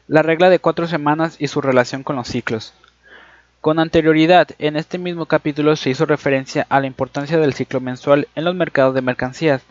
La 0.09 0.21
regla 0.21 0.51
de 0.51 0.59
4 0.59 0.89
semanas 0.89 1.37
y 1.39 1.49
su 1.49 1.63
relación 1.63 2.03
con 2.03 2.17
los 2.17 2.29
ciclos. 2.29 2.75
Con 3.63 3.79
anterioridad, 3.79 4.49
en 4.59 4.77
este 4.77 4.99
mismo 4.99 5.25
capítulo 5.25 5.75
se 5.75 5.89
hizo 5.89 6.05
referencia 6.05 6.67
a 6.69 6.81
la 6.81 6.87
importancia 6.87 7.39
del 7.39 7.55
ciclo 7.55 7.81
mensual 7.81 8.29
en 8.35 8.45
los 8.45 8.55
mercados 8.55 8.95
de 8.95 9.01
mercancías, 9.01 9.63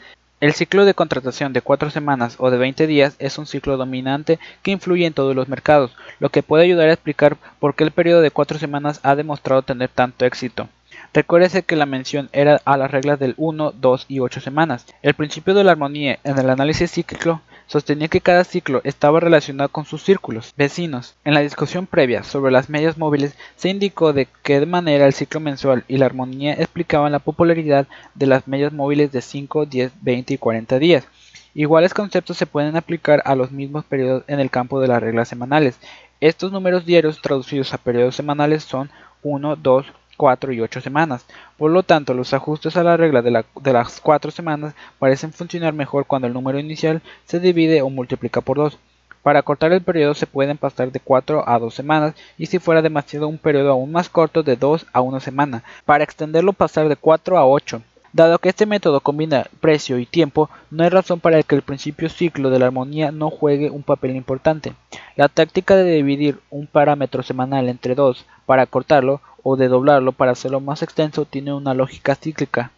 el 0.44 0.52
ciclo 0.52 0.84
de 0.84 0.94
contratación 0.94 1.54
de 1.54 1.62
cuatro 1.62 1.90
semanas 1.90 2.36
o 2.38 2.52
de 2.52 2.58
20 2.58 2.86
días 2.86 3.16
es 3.18 3.38
un 3.38 3.46
ciclo 3.46 3.78
dominante 3.78 4.40
que 4.62 4.72
influye 4.72 5.06
en 5.06 5.14
todos 5.14 5.34
los 5.34 5.48
mercados, 5.48 5.96
lo 6.20 6.28
que 6.28 6.44
puede 6.44 6.66
ayudar 6.66 6.90
a 6.90 6.94
explicar 6.94 7.38
por 7.62 7.76
qué 7.76 7.86
el 7.86 7.92
periodo 7.92 8.20
de 8.20 8.30
cuatro 8.30 8.60
semanas 8.60 9.00
ha 9.04 9.16
demostrado 9.16 9.62
tener 9.62 9.88
tanto 9.88 10.26
éxito. 10.26 10.68
Recuérdese 11.14 11.64
que 11.64 11.78
la 11.78 11.86
mención 11.86 12.28
era 12.34 12.60
a 12.66 12.76
las 12.76 12.92
reglas 12.92 13.20
del 13.20 13.36
1, 13.38 13.72
2 13.72 14.06
y 14.10 14.20
8 14.20 14.42
semanas. 14.42 14.86
El 15.02 15.14
principio 15.14 15.54
de 15.54 15.64
la 15.64 15.72
armonía 15.72 16.20
en 16.26 16.38
el 16.38 16.50
análisis 16.50 16.92
cíclico 16.92 17.42
sostenía 17.68 18.08
que 18.08 18.22
cada 18.22 18.44
ciclo 18.44 18.82
estaba 18.84 19.20
relacionado 19.20 19.70
con 19.70 19.86
sus 19.86 20.04
círculos 20.04 20.54
vecinos. 20.58 21.16
En 21.24 21.34
la 21.34 21.42
discusión 21.42 21.88
previa 21.88 22.24
sobre 22.24 22.52
las 22.52 22.70
medias 22.70 22.98
móviles 22.98 23.36
se 23.56 23.70
indicó 23.70 24.14
de 24.14 24.28
qué 24.44 24.66
manera 24.66 25.06
el 25.06 25.14
ciclo 25.14 25.40
mensual 25.40 25.84
y 25.88 25.98
la 25.98 26.06
armonía 26.06 26.54
explicaban 26.54 27.12
la 27.12 27.20
popularidad 27.20 27.88
de 28.16 28.28
las 28.28 28.48
medias 28.48 28.74
móviles 28.74 29.12
de 29.12 29.22
5, 29.22 29.66
10, 29.66 29.92
20 30.02 30.34
y 30.34 30.38
40 30.38 30.80
días. 30.80 31.08
Iguales 31.56 31.94
conceptos 31.94 32.38
se 32.38 32.48
pueden 32.48 32.76
aplicar 32.76 33.22
a 33.26 33.36
los 33.36 33.52
mismos 33.52 33.86
periodos 33.86 34.24
en 34.28 34.40
el 34.40 34.50
campo 34.50 34.82
de 34.82 34.88
las 34.88 35.02
reglas 35.02 35.28
semanales. 35.28 35.78
Estos 36.20 36.52
números 36.52 36.86
diarios 36.86 37.22
traducidos 37.22 37.74
a 37.74 37.78
periodos 37.78 38.16
semanales 38.16 38.64
son 38.64 38.90
1, 39.22 39.58
2, 39.58 39.86
4 40.18 40.54
y 40.54 40.62
8 40.62 40.82
semanas. 40.82 41.26
Por 41.58 41.72
lo 41.72 41.84
tanto, 41.84 42.14
los 42.14 42.34
ajustes 42.34 42.78
a 42.78 42.84
la 42.84 42.98
regla 42.98 43.22
de, 43.22 43.44
de, 43.62 43.74
las 43.74 44.02
4 44.02 44.32
semanas 44.32 44.74
parecen 45.00 45.34
funcionar 45.34 45.74
mejor 45.74 46.06
cuando 46.06 46.28
el 46.28 46.34
número 46.34 46.60
inicial 46.60 47.02
se 47.26 47.40
divide 47.40 47.82
o 47.82 47.90
multiplica 47.90 48.42
por 48.42 48.58
2. 48.58 48.78
Para 49.24 49.42
cortar 49.42 49.72
el 49.72 49.82
periodo 49.82 50.14
se 50.16 50.28
pueden 50.28 50.58
pasar 50.58 50.92
de 50.92 51.00
4 51.00 51.48
a 51.48 51.58
2 51.58 51.74
semanas 51.74 52.14
y 52.38 52.48
si 52.48 52.60
fuera 52.60 52.82
demasiado 52.82 53.30
un 53.30 53.38
periodo 53.38 53.72
aún 53.72 53.92
más 53.92 54.10
corto 54.10 54.44
de 54.44 54.58
2 54.58 54.88
a 54.92 55.02
1 55.02 55.20
semana. 55.22 55.64
Para 55.86 56.04
extenderlo 56.04 56.52
pasar 56.52 56.90
de 56.90 56.98
4 56.98 57.38
a 57.38 57.46
8. 57.46 57.82
Dado 58.14 58.38
que 58.38 58.50
este 58.50 58.68
método 58.68 59.00
combina 59.00 59.48
precio 59.60 59.98
y 59.98 60.06
tiempo, 60.06 60.48
no 60.70 60.84
hay 60.84 60.90
razón 60.90 61.20
para 61.20 61.42
que 61.42 61.56
el 61.56 61.64
principio 61.64 62.10
ciclo 62.10 62.52
de 62.52 62.60
la 62.60 62.68
armonía 62.68 63.12
no 63.12 63.32
juegue 63.32 63.72
un 63.72 63.82
papel 63.82 64.16
importante. 64.16 64.74
La 65.16 65.30
táctica 65.30 65.76
de 65.76 65.92
dividir 65.92 66.40
un 66.52 66.68
parámetro 66.68 67.24
semanal 67.24 67.70
entre 67.70 67.96
dos 67.96 68.28
para 68.46 68.68
cortarlo 68.68 69.20
o 69.42 69.56
de 69.56 69.68
doblarlo 69.68 70.12
para 70.12 70.34
hacerlo 70.34 70.60
más 70.60 70.84
extenso 70.84 71.26
tiene 71.26 71.54
una 71.54 71.74
lógica 71.74 72.14
cíclica. 72.14 72.72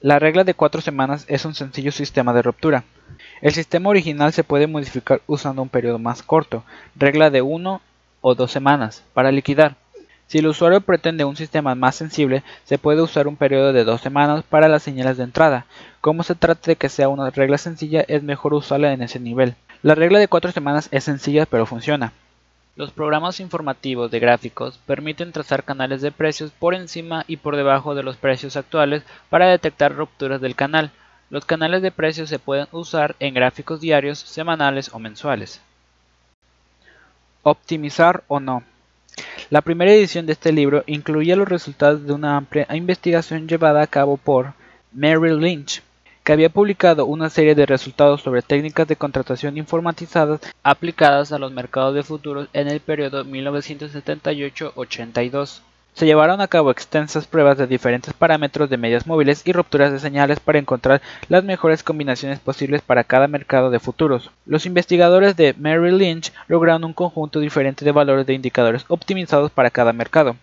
La 0.00 0.20
regla 0.20 0.44
de 0.44 0.54
cuatro 0.54 0.80
semanas 0.80 1.24
es 1.26 1.44
un 1.44 1.56
sencillo 1.56 1.90
sistema 1.90 2.32
de 2.32 2.42
ruptura. 2.42 2.84
El 3.42 3.52
sistema 3.52 3.90
original 3.90 4.32
se 4.32 4.44
puede 4.44 4.68
modificar 4.68 5.22
usando 5.26 5.60
un 5.60 5.70
periodo 5.70 5.98
más 5.98 6.22
corto, 6.22 6.62
regla 6.94 7.30
de 7.30 7.42
uno 7.42 7.80
o 8.20 8.36
dos 8.36 8.52
semanas, 8.52 9.02
para 9.12 9.32
liquidar. 9.32 9.74
Si 10.28 10.38
el 10.38 10.46
usuario 10.46 10.82
pretende 10.82 11.24
un 11.24 11.36
sistema 11.36 11.74
más 11.74 11.96
sensible, 11.96 12.42
se 12.64 12.76
puede 12.76 13.00
usar 13.00 13.26
un 13.28 13.36
periodo 13.36 13.72
de 13.72 13.84
dos 13.84 14.02
semanas 14.02 14.44
para 14.44 14.68
las 14.68 14.82
señales 14.82 15.16
de 15.16 15.24
entrada. 15.24 15.64
Como 16.02 16.22
se 16.22 16.34
trata 16.34 16.66
de 16.66 16.76
que 16.76 16.90
sea 16.90 17.08
una 17.08 17.30
regla 17.30 17.56
sencilla, 17.56 18.04
es 18.06 18.22
mejor 18.22 18.52
usarla 18.52 18.92
en 18.92 19.00
ese 19.00 19.20
nivel. 19.20 19.54
La 19.82 19.94
regla 19.94 20.18
de 20.18 20.28
cuatro 20.28 20.52
semanas 20.52 20.88
es 20.90 21.04
sencilla 21.04 21.46
pero 21.46 21.64
funciona. 21.64 22.12
Los 22.76 22.90
programas 22.92 23.40
informativos 23.40 24.10
de 24.10 24.20
gráficos 24.20 24.78
permiten 24.86 25.32
trazar 25.32 25.64
canales 25.64 26.02
de 26.02 26.12
precios 26.12 26.50
por 26.50 26.74
encima 26.74 27.24
y 27.26 27.38
por 27.38 27.56
debajo 27.56 27.94
de 27.94 28.02
los 28.02 28.18
precios 28.18 28.54
actuales 28.56 29.04
para 29.30 29.48
detectar 29.48 29.94
rupturas 29.94 30.42
del 30.42 30.54
canal. 30.54 30.90
Los 31.30 31.46
canales 31.46 31.80
de 31.80 31.90
precios 31.90 32.28
se 32.28 32.38
pueden 32.38 32.66
usar 32.72 33.16
en 33.18 33.32
gráficos 33.32 33.80
diarios, 33.80 34.18
semanales 34.18 34.90
o 34.92 34.98
mensuales. 34.98 35.62
Optimizar 37.42 38.24
o 38.28 38.40
no. 38.40 38.62
La 39.50 39.62
primera 39.62 39.90
edición 39.90 40.26
de 40.26 40.32
este 40.32 40.52
libro 40.52 40.84
incluía 40.86 41.34
los 41.34 41.48
resultados 41.48 42.04
de 42.04 42.12
una 42.12 42.36
amplia 42.36 42.66
investigación 42.76 43.48
llevada 43.48 43.80
a 43.80 43.86
cabo 43.86 44.18
por 44.18 44.52
Mary 44.92 45.34
Lynch, 45.34 45.80
que 46.22 46.32
había 46.32 46.50
publicado 46.50 47.06
una 47.06 47.30
serie 47.30 47.54
de 47.54 47.64
resultados 47.64 48.20
sobre 48.20 48.42
técnicas 48.42 48.86
de 48.86 48.96
contratación 48.96 49.56
informatizadas 49.56 50.42
aplicadas 50.62 51.32
a 51.32 51.38
los 51.38 51.50
mercados 51.50 51.94
de 51.94 52.02
futuros 52.02 52.50
en 52.52 52.68
el 52.68 52.80
periodo 52.80 53.24
1978-82. 53.24 55.62
Se 55.98 56.06
llevaron 56.06 56.40
a 56.40 56.46
cabo 56.46 56.70
extensas 56.70 57.26
pruebas 57.26 57.58
de 57.58 57.66
diferentes 57.66 58.14
parámetros 58.14 58.70
de 58.70 58.76
medias 58.76 59.08
móviles 59.08 59.42
y 59.44 59.52
rupturas 59.52 59.90
de 59.90 59.98
señales 59.98 60.38
para 60.38 60.60
encontrar 60.60 61.02
las 61.28 61.42
mejores 61.42 61.82
combinaciones 61.82 62.38
posibles 62.38 62.82
para 62.82 63.02
cada 63.02 63.26
mercado 63.26 63.68
de 63.70 63.80
futuros. 63.80 64.30
Los 64.46 64.64
investigadores 64.64 65.34
de 65.34 65.56
Merrill 65.58 65.98
Lynch 65.98 66.32
lograron 66.46 66.84
un 66.84 66.92
conjunto 66.92 67.40
diferente 67.40 67.84
de 67.84 67.90
valores 67.90 68.26
de 68.26 68.34
indicadores 68.34 68.84
optimizados 68.86 69.50
para 69.50 69.70
cada 69.70 69.92
mercado. 69.92 70.36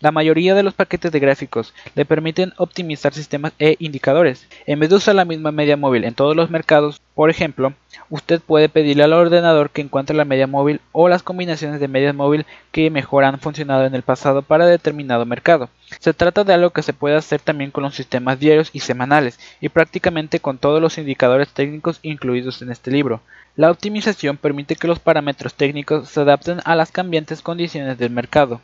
La 0.00 0.12
mayoría 0.12 0.54
de 0.54 0.62
los 0.62 0.72
paquetes 0.72 1.12
de 1.12 1.20
gráficos 1.20 1.74
le 1.94 2.06
permiten 2.06 2.54
optimizar 2.56 3.12
sistemas 3.12 3.52
e 3.58 3.76
indicadores. 3.80 4.48
En 4.64 4.80
vez 4.80 4.88
de 4.88 4.96
usar 4.96 5.14
la 5.14 5.26
misma 5.26 5.52
media 5.52 5.76
móvil 5.76 6.04
en 6.04 6.14
todos 6.14 6.34
los 6.34 6.48
mercados, 6.48 7.02
por 7.14 7.28
ejemplo, 7.28 7.74
usted 8.08 8.40
puede 8.40 8.70
pedirle 8.70 9.02
al 9.02 9.12
ordenador 9.12 9.68
que 9.68 9.82
encuentre 9.82 10.16
la 10.16 10.24
media 10.24 10.46
móvil 10.46 10.80
o 10.92 11.10
las 11.10 11.22
combinaciones 11.22 11.80
de 11.80 11.88
medias 11.88 12.14
móvil 12.14 12.46
que 12.72 12.88
mejor 12.88 13.24
han 13.24 13.40
funcionado 13.40 13.84
en 13.84 13.94
el 13.94 14.00
pasado 14.00 14.40
para 14.40 14.64
determinado 14.64 15.26
mercado. 15.26 15.68
Se 15.98 16.14
trata 16.14 16.44
de 16.44 16.54
algo 16.54 16.70
que 16.70 16.82
se 16.82 16.94
puede 16.94 17.16
hacer 17.16 17.42
también 17.42 17.70
con 17.70 17.82
los 17.82 17.94
sistemas 17.94 18.40
diarios 18.40 18.70
y 18.72 18.80
semanales, 18.80 19.38
y 19.60 19.68
prácticamente 19.68 20.40
con 20.40 20.56
todos 20.56 20.80
los 20.80 20.96
indicadores 20.96 21.50
técnicos 21.50 21.98
incluidos 22.02 22.62
en 22.62 22.70
este 22.70 22.90
libro. 22.90 23.20
La 23.54 23.70
optimización 23.70 24.38
permite 24.38 24.76
que 24.76 24.88
los 24.88 24.98
parámetros 24.98 25.52
técnicos 25.52 26.08
se 26.08 26.20
adapten 26.20 26.60
a 26.64 26.74
las 26.74 26.90
cambiantes 26.90 27.42
condiciones 27.42 27.98
del 27.98 28.08
mercado. 28.08 28.62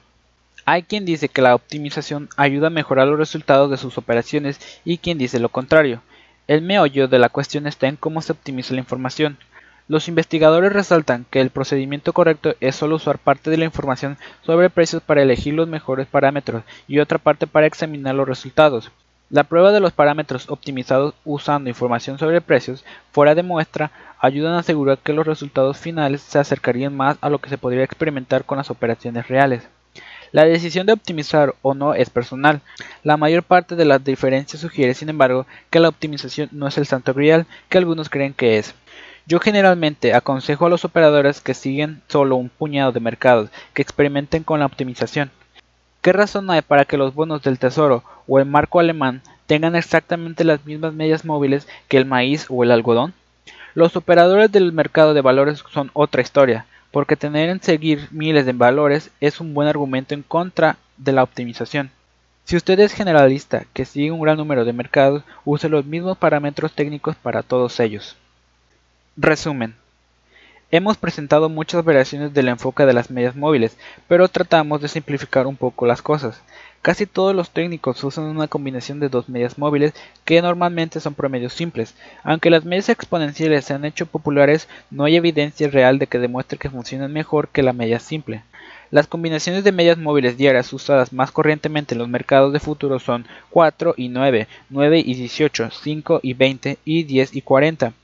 Hay 0.69 0.83
quien 0.83 1.05
dice 1.05 1.29
que 1.29 1.43
la 1.43 1.55
optimización 1.55 2.29
ayuda 2.37 2.67
a 2.67 2.71
mejorar 2.71 3.07
los 3.07 3.21
resultados 3.21 3.71
de 3.71 3.77
sus 3.77 3.99
operaciones 3.99 4.59
y 4.85 4.99
quien 4.99 5.17
dice 5.17 5.39
lo 5.39 5.49
contrario. 5.49 6.03
El 6.49 6.61
meollo 6.61 7.07
de 7.07 7.21
la 7.21 7.29
cuestión 7.29 7.69
está 7.69 7.87
en 7.87 7.95
cómo 7.95 8.21
se 8.21 8.33
optimiza 8.33 8.75
la 8.75 8.81
información. 8.81 9.39
Los 9.87 10.09
investigadores 10.09 10.73
resaltan 10.73 11.25
que 11.31 11.41
el 11.41 11.51
procedimiento 11.51 12.13
correcto 12.13 12.57
es 12.59 12.75
solo 12.75 12.97
usar 12.97 13.19
parte 13.21 13.49
de 13.49 13.59
la 13.59 13.65
información 13.65 14.19
sobre 14.43 14.69
precios 14.69 15.01
para 15.05 15.23
elegir 15.23 15.55
los 15.55 15.69
mejores 15.69 16.09
parámetros 16.09 16.65
y 16.89 16.99
otra 16.99 17.19
parte 17.19 17.47
para 17.47 17.69
examinar 17.69 18.17
los 18.17 18.27
resultados. 18.27 18.91
La 19.31 19.45
prueba 19.45 19.71
de 19.71 19.79
los 19.79 19.93
parámetros 19.93 20.51
optimizados 20.51 21.15
usando 21.25 21.71
información 21.71 22.19
sobre 22.19 22.41
precios 22.41 22.85
fuera 23.13 23.37
de 23.37 23.45
muestra 23.45 23.93
ayudan 24.19 24.55
a 24.55 24.59
asegurar 24.59 24.99
que 24.99 25.13
los 25.13 25.29
resultados 25.29 25.77
finales 25.79 26.23
se 26.23 26.41
acercarían 26.41 26.97
más 26.97 27.19
a 27.21 27.31
lo 27.31 27.39
que 27.39 27.51
se 27.51 27.59
podría 27.59 27.85
experimentar 27.85 28.45
con 28.45 28.59
las 28.59 28.71
operaciones 28.73 29.29
reales. 29.29 29.69
La 30.33 30.45
decisión 30.45 30.87
de 30.87 30.93
optimizar 30.93 31.55
o 31.63 31.75
no 31.75 31.95
es 31.95 32.11
personal. 32.11 32.61
La 33.03 33.17
mayor 33.17 33.43
parte 33.43 33.77
de 33.77 33.85
las 33.85 34.03
diferencias 34.05 34.61
sugiere, 34.61 34.95
sin 34.95 35.09
embargo, 35.09 35.47
que 35.71 35.81
la 35.81 35.89
optimización 35.89 36.49
no 36.53 36.67
es 36.67 36.79
el 36.79 36.87
santo 36.87 37.15
grial 37.15 37.47
que 37.69 37.79
algunos 37.79 38.09
creen 38.09 38.35
que 38.35 38.59
es. 38.59 38.75
Yo 39.27 39.41
generalmente 39.41 40.15
aconsejo 40.15 40.67
a 40.67 40.71
los 40.71 40.85
operadores 40.85 41.41
que 41.41 41.55
siguen 41.55 42.03
solo 42.09 42.37
un 42.37 42.49
puñado 42.49 42.93
de 42.93 43.01
mercados 43.01 43.51
que 43.75 43.83
experimenten 43.83 44.45
con 44.45 44.61
la 44.61 44.67
optimización. 44.67 45.31
¿Qué 46.01 46.13
razón 46.13 46.49
hay 46.51 46.63
para 46.63 46.85
que 46.85 46.97
los 46.97 47.15
bonos 47.15 47.43
del 47.43 47.59
tesoro 47.59 48.05
o 48.29 48.39
el 48.39 48.47
marco 48.47 48.79
alemán 48.79 49.23
tengan 49.47 49.75
exactamente 49.75 50.45
las 50.45 50.65
mismas 50.65 50.95
medias 50.95 51.25
móviles 51.25 51.67
que 51.89 51.97
el 51.97 52.05
maíz 52.05 52.47
o 52.49 52.63
el 52.63 52.71
algodón? 52.71 53.15
Los 53.75 53.97
operadores 53.97 54.51
del 54.53 54.73
mercado 54.73 55.13
de 55.13 55.21
valores 55.21 55.65
son 55.73 55.91
otra 55.93 56.23
historia 56.23 56.67
porque 56.97 57.15
tener 57.15 57.51
en 57.51 57.63
seguir 57.63 58.09
miles 58.11 58.47
de 58.47 58.55
valores 58.55 59.11
es 59.21 59.39
un 59.43 59.53
buen 59.53 59.69
argumento 59.69 60.15
en 60.15 60.23
contra 60.23 60.79
de 60.97 61.13
la 61.13 61.23
optimización. 61.23 61.91
Si 62.45 62.57
usted 62.57 62.81
es 62.81 62.95
generalista 62.95 63.67
que 63.75 63.85
sigue 63.85 64.11
un 64.11 64.23
gran 64.23 64.39
número 64.39 64.65
de 64.65 64.73
mercados, 64.73 65.23
use 65.45 65.69
los 65.69 65.85
mismos 65.85 66.17
parámetros 66.17 66.73
técnicos 66.73 67.15
para 67.15 67.43
todos 67.43 67.81
ellos. 67.81 68.17
Resumen. 69.15 69.75
Hemos 70.71 70.97
presentado 70.97 71.51
muchas 71.51 71.85
variaciones 71.85 72.33
del 72.33 72.49
enfoque 72.49 72.87
de 72.87 72.95
las 72.95 73.11
medias 73.11 73.37
móviles, 73.37 73.77
pero 74.09 74.27
tratamos 74.29 74.81
de 74.81 74.89
simplificar 74.89 75.47
un 75.47 75.57
poco 75.59 75.85
las 75.85 76.01
cosas. 76.01 76.41
Casi 76.87 77.05
todos 77.05 77.35
los 77.35 77.51
técnicos 77.51 78.05
usan 78.05 78.27
una 78.27 78.47
combinación 78.47 79.01
de 79.01 79.09
dos 79.09 79.29
medias 79.29 79.59
móviles 79.59 79.93
que 80.25 80.41
normalmente 80.41 81.01
son 81.01 81.15
promedios 81.15 81.53
simples. 81.53 81.97
Aunque 82.23 82.49
las 82.49 82.65
medias 82.65 82.89
exponenciales 82.89 83.65
se 83.65 83.75
han 83.75 83.85
hecho 83.85 84.07
populares, 84.07 84.69
no 84.93 85.03
hay 85.03 85.17
evidencia 85.17 85.67
real 85.67 85.99
de 85.99 86.07
que 86.07 86.21
demuestre 86.21 86.59
que 86.59 86.71
funcionan 86.71 87.13
mejor 87.13 87.49
que 87.49 87.65
la 87.65 87.73
media 87.73 87.99
simple. 87.99 88.45
Las 88.93 89.09
combinaciones 89.09 89.65
de 89.65 89.73
medias 89.73 89.99
móviles 89.99 90.37
diarias 90.37 90.73
usadas 90.73 91.13
más 91.13 91.33
corrientemente 91.33 91.97
en 91.97 91.99
los 91.99 92.09
mercados 92.09 92.53
de 92.53 92.61
futuros 92.61 93.03
son 93.03 93.27
4 93.51 93.95
y 93.97 94.09
9, 94.09 94.47
9 94.71 95.03
y 95.05 95.15
18, 95.15 95.71
5 95.73 96.21
y 96.23 96.35
20 96.35 96.79
y 96.85 97.03
10 97.03 97.35
y 97.35 97.43
40. 97.43 97.95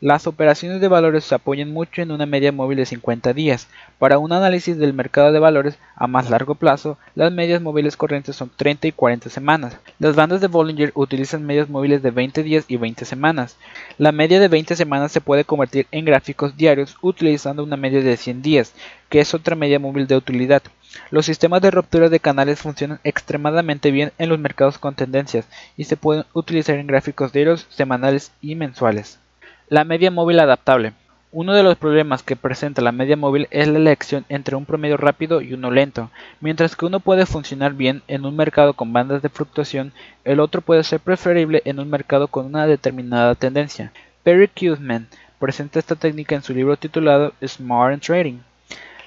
Las 0.00 0.28
operaciones 0.28 0.80
de 0.80 0.86
valores 0.86 1.24
se 1.24 1.34
apoyan 1.34 1.72
mucho 1.72 2.02
en 2.02 2.12
una 2.12 2.24
media 2.24 2.52
móvil 2.52 2.78
de 2.78 2.86
50 2.86 3.32
días. 3.32 3.66
Para 3.98 4.18
un 4.18 4.30
análisis 4.30 4.78
del 4.78 4.94
mercado 4.94 5.32
de 5.32 5.40
valores 5.40 5.76
a 5.96 6.06
más 6.06 6.30
largo 6.30 6.54
plazo, 6.54 6.98
las 7.16 7.32
medias 7.32 7.60
móviles 7.60 7.96
corrientes 7.96 8.36
son 8.36 8.48
30 8.54 8.86
y 8.86 8.92
40 8.92 9.28
semanas. 9.28 9.76
Las 9.98 10.14
bandas 10.14 10.40
de 10.40 10.46
Bollinger 10.46 10.92
utilizan 10.94 11.44
medias 11.44 11.68
móviles 11.68 12.00
de 12.00 12.12
20 12.12 12.44
días 12.44 12.64
y 12.68 12.76
20 12.76 13.04
semanas. 13.04 13.56
La 13.98 14.12
media 14.12 14.38
de 14.38 14.46
20 14.46 14.76
semanas 14.76 15.10
se 15.10 15.20
puede 15.20 15.44
convertir 15.44 15.88
en 15.90 16.04
gráficos 16.04 16.56
diarios 16.56 16.96
utilizando 17.02 17.64
una 17.64 17.76
media 17.76 18.00
de 18.00 18.16
100 18.16 18.40
días, 18.40 18.74
que 19.08 19.18
es 19.18 19.34
otra 19.34 19.56
media 19.56 19.80
móvil 19.80 20.06
de 20.06 20.14
utilidad. 20.14 20.62
Los 21.10 21.26
sistemas 21.26 21.60
de 21.60 21.72
ruptura 21.72 22.08
de 22.08 22.20
canales 22.20 22.60
funcionan 22.60 23.00
extremadamente 23.02 23.90
bien 23.90 24.12
en 24.18 24.28
los 24.28 24.38
mercados 24.38 24.78
con 24.78 24.94
tendencias 24.94 25.46
y 25.76 25.84
se 25.84 25.96
pueden 25.96 26.24
utilizar 26.34 26.76
en 26.76 26.86
gráficos 26.86 27.32
diarios, 27.32 27.66
semanales 27.68 28.30
y 28.40 28.54
mensuales. 28.54 29.18
La 29.70 29.84
media 29.84 30.10
móvil 30.10 30.40
adaptable. 30.40 30.94
Uno 31.30 31.52
de 31.52 31.62
los 31.62 31.76
problemas 31.76 32.22
que 32.22 32.36
presenta 32.36 32.80
la 32.80 32.90
media 32.90 33.18
móvil 33.18 33.48
es 33.50 33.68
la 33.68 33.76
elección 33.76 34.24
entre 34.30 34.56
un 34.56 34.64
promedio 34.64 34.96
rápido 34.96 35.42
y 35.42 35.52
uno 35.52 35.70
lento. 35.70 36.10
Mientras 36.40 36.74
que 36.74 36.86
uno 36.86 37.00
puede 37.00 37.26
funcionar 37.26 37.74
bien 37.74 38.00
en 38.08 38.24
un 38.24 38.34
mercado 38.34 38.72
con 38.72 38.94
bandas 38.94 39.20
de 39.20 39.28
fluctuación, 39.28 39.92
el 40.24 40.40
otro 40.40 40.62
puede 40.62 40.84
ser 40.84 41.00
preferible 41.00 41.60
en 41.66 41.80
un 41.80 41.90
mercado 41.90 42.28
con 42.28 42.46
una 42.46 42.66
determinada 42.66 43.34
tendencia. 43.34 43.92
Perry 44.22 44.48
Kuhlman 44.48 45.06
presenta 45.38 45.78
esta 45.78 45.96
técnica 45.96 46.34
en 46.34 46.42
su 46.42 46.54
libro 46.54 46.78
titulado 46.78 47.34
Smart 47.46 48.02
Trading. 48.02 48.38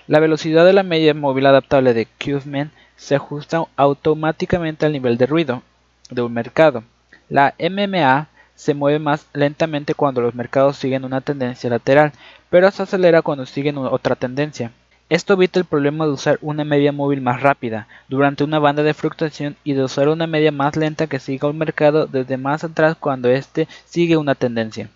La 0.05 0.19
velocidad 0.19 0.63
de 0.63 0.73
la 0.73 0.83
media 0.83 1.15
móvil 1.15 1.47
adaptable 1.47 1.95
de 1.95 2.05
Kuhlman 2.23 2.69
se 2.97 3.15
ajusta 3.15 3.63
automáticamente 3.77 4.85
al 4.85 4.91
nivel 4.91 5.17
de 5.17 5.25
ruido 5.25 5.63
de 6.11 6.21
un 6.21 6.31
mercado. 6.31 6.83
La 7.29 7.55
MMA 7.57 8.27
se 8.61 8.75
mueve 8.75 8.99
más 8.99 9.25
lentamente 9.33 9.95
cuando 9.95 10.21
los 10.21 10.35
mercados 10.35 10.77
siguen 10.77 11.03
una 11.03 11.21
tendencia 11.21 11.67
lateral, 11.67 12.11
pero 12.51 12.69
se 12.69 12.83
acelera 12.83 13.23
cuando 13.23 13.47
siguen 13.47 13.79
otra 13.79 14.15
tendencia. 14.15 14.71
Esto 15.09 15.33
evita 15.33 15.57
el 15.57 15.65
problema 15.65 16.05
de 16.05 16.11
usar 16.11 16.37
una 16.43 16.63
media 16.63 16.91
móvil 16.91 17.21
más 17.21 17.41
rápida 17.41 17.87
durante 18.07 18.43
una 18.43 18.59
banda 18.59 18.83
de 18.83 18.93
fluctuación 18.93 19.55
y 19.63 19.73
de 19.73 19.83
usar 19.83 20.09
una 20.09 20.27
media 20.27 20.51
más 20.51 20.75
lenta 20.75 21.07
que 21.07 21.17
siga 21.17 21.47
un 21.47 21.57
mercado 21.57 22.05
desde 22.05 22.37
más 22.37 22.63
atrás 22.63 22.95
cuando 22.99 23.29
éste 23.29 23.67
sigue 23.85 24.15
una 24.15 24.35
tendencia. 24.35 24.91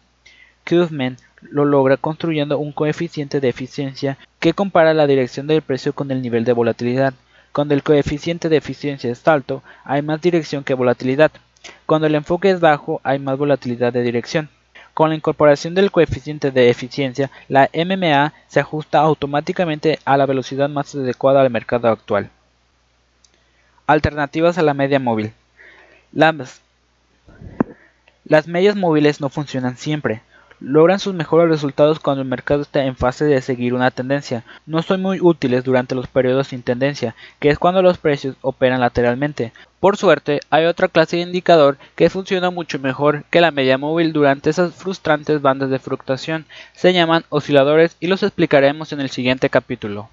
Kaufman 0.63 1.17
lo 1.41 1.65
logra 1.65 1.97
construyendo 1.97 2.59
un 2.59 2.71
coeficiente 2.71 3.39
de 3.39 3.49
eficiencia 3.49 4.19
que 4.39 4.53
compara 4.53 4.93
la 4.93 5.07
dirección 5.07 5.47
del 5.47 5.63
precio 5.63 5.91
con 5.93 6.11
el 6.11 6.21
nivel 6.21 6.45
de 6.45 6.53
volatilidad. 6.53 7.15
Cuando 7.51 7.73
el 7.73 7.81
coeficiente 7.81 8.47
de 8.47 8.57
eficiencia 8.57 9.11
es 9.11 9.27
alto, 9.27 9.63
hay 9.83 10.03
más 10.03 10.21
dirección 10.21 10.63
que 10.63 10.75
volatilidad. 10.75 11.31
Cuando 11.85 12.07
el 12.07 12.15
enfoque 12.15 12.49
es 12.49 12.59
bajo 12.59 13.01
hay 13.03 13.19
más 13.19 13.37
volatilidad 13.37 13.93
de 13.93 14.01
dirección. 14.01 14.49
Con 14.93 15.09
la 15.09 15.15
incorporación 15.15 15.75
del 15.75 15.91
coeficiente 15.91 16.51
de 16.51 16.69
eficiencia, 16.69 17.29
la 17.49 17.69
MMA 17.73 18.33
se 18.47 18.61
ajusta 18.61 18.99
automáticamente 18.99 19.99
a 20.05 20.15
la 20.15 20.25
velocidad 20.25 20.69
más 20.69 20.95
adecuada 20.95 21.41
al 21.41 21.49
mercado 21.49 21.89
actual. 21.89 22.29
Alternativas 23.87 24.57
a 24.57 24.61
la 24.61 24.73
media 24.73 24.99
móvil. 24.99 25.33
Las, 26.13 26.61
las 28.23 28.47
medias 28.47 28.77
móviles 28.77 29.19
no 29.19 29.27
funcionan 29.29 29.75
siempre. 29.75 30.21
Logran 30.61 30.99
sus 30.99 31.13
mejores 31.13 31.49
resultados 31.49 31.99
cuando 31.99 32.21
el 32.21 32.27
mercado 32.27 32.61
está 32.61 32.85
en 32.85 32.95
fase 32.95 33.25
de 33.25 33.41
seguir 33.41 33.73
una 33.73 33.91
tendencia. 33.91 34.43
No 34.65 34.81
son 34.81 35.01
muy 35.01 35.19
útiles 35.21 35.63
durante 35.63 35.95
los 35.95 36.07
periodos 36.07 36.47
sin 36.47 36.63
tendencia, 36.63 37.13
que 37.39 37.49
es 37.49 37.59
cuando 37.59 37.81
los 37.81 37.97
precios 37.97 38.37
operan 38.41 38.79
lateralmente. 38.79 39.51
Por 39.81 39.97
suerte, 39.97 40.39
hay 40.49 40.65
otra 40.65 40.87
clase 40.87 41.17
de 41.17 41.23
indicador 41.23 41.77
que 41.95 42.09
funciona 42.09 42.51
mucho 42.51 42.79
mejor 42.79 43.25
que 43.29 43.41
la 43.41 43.51
media 43.51 43.77
móvil 43.77 44.13
durante 44.13 44.49
esas 44.49 44.73
frustrantes 44.73 45.41
bandas 45.41 45.69
de 45.69 45.79
fluctuación. 45.79 46.45
Se 46.73 46.93
llaman 46.93 47.25
osciladores 47.29 47.97
y 47.99 48.07
los 48.07 48.23
explicaremos 48.23 48.93
en 48.93 49.01
el 49.01 49.09
siguiente 49.09 49.49
capítulo. 49.49 50.09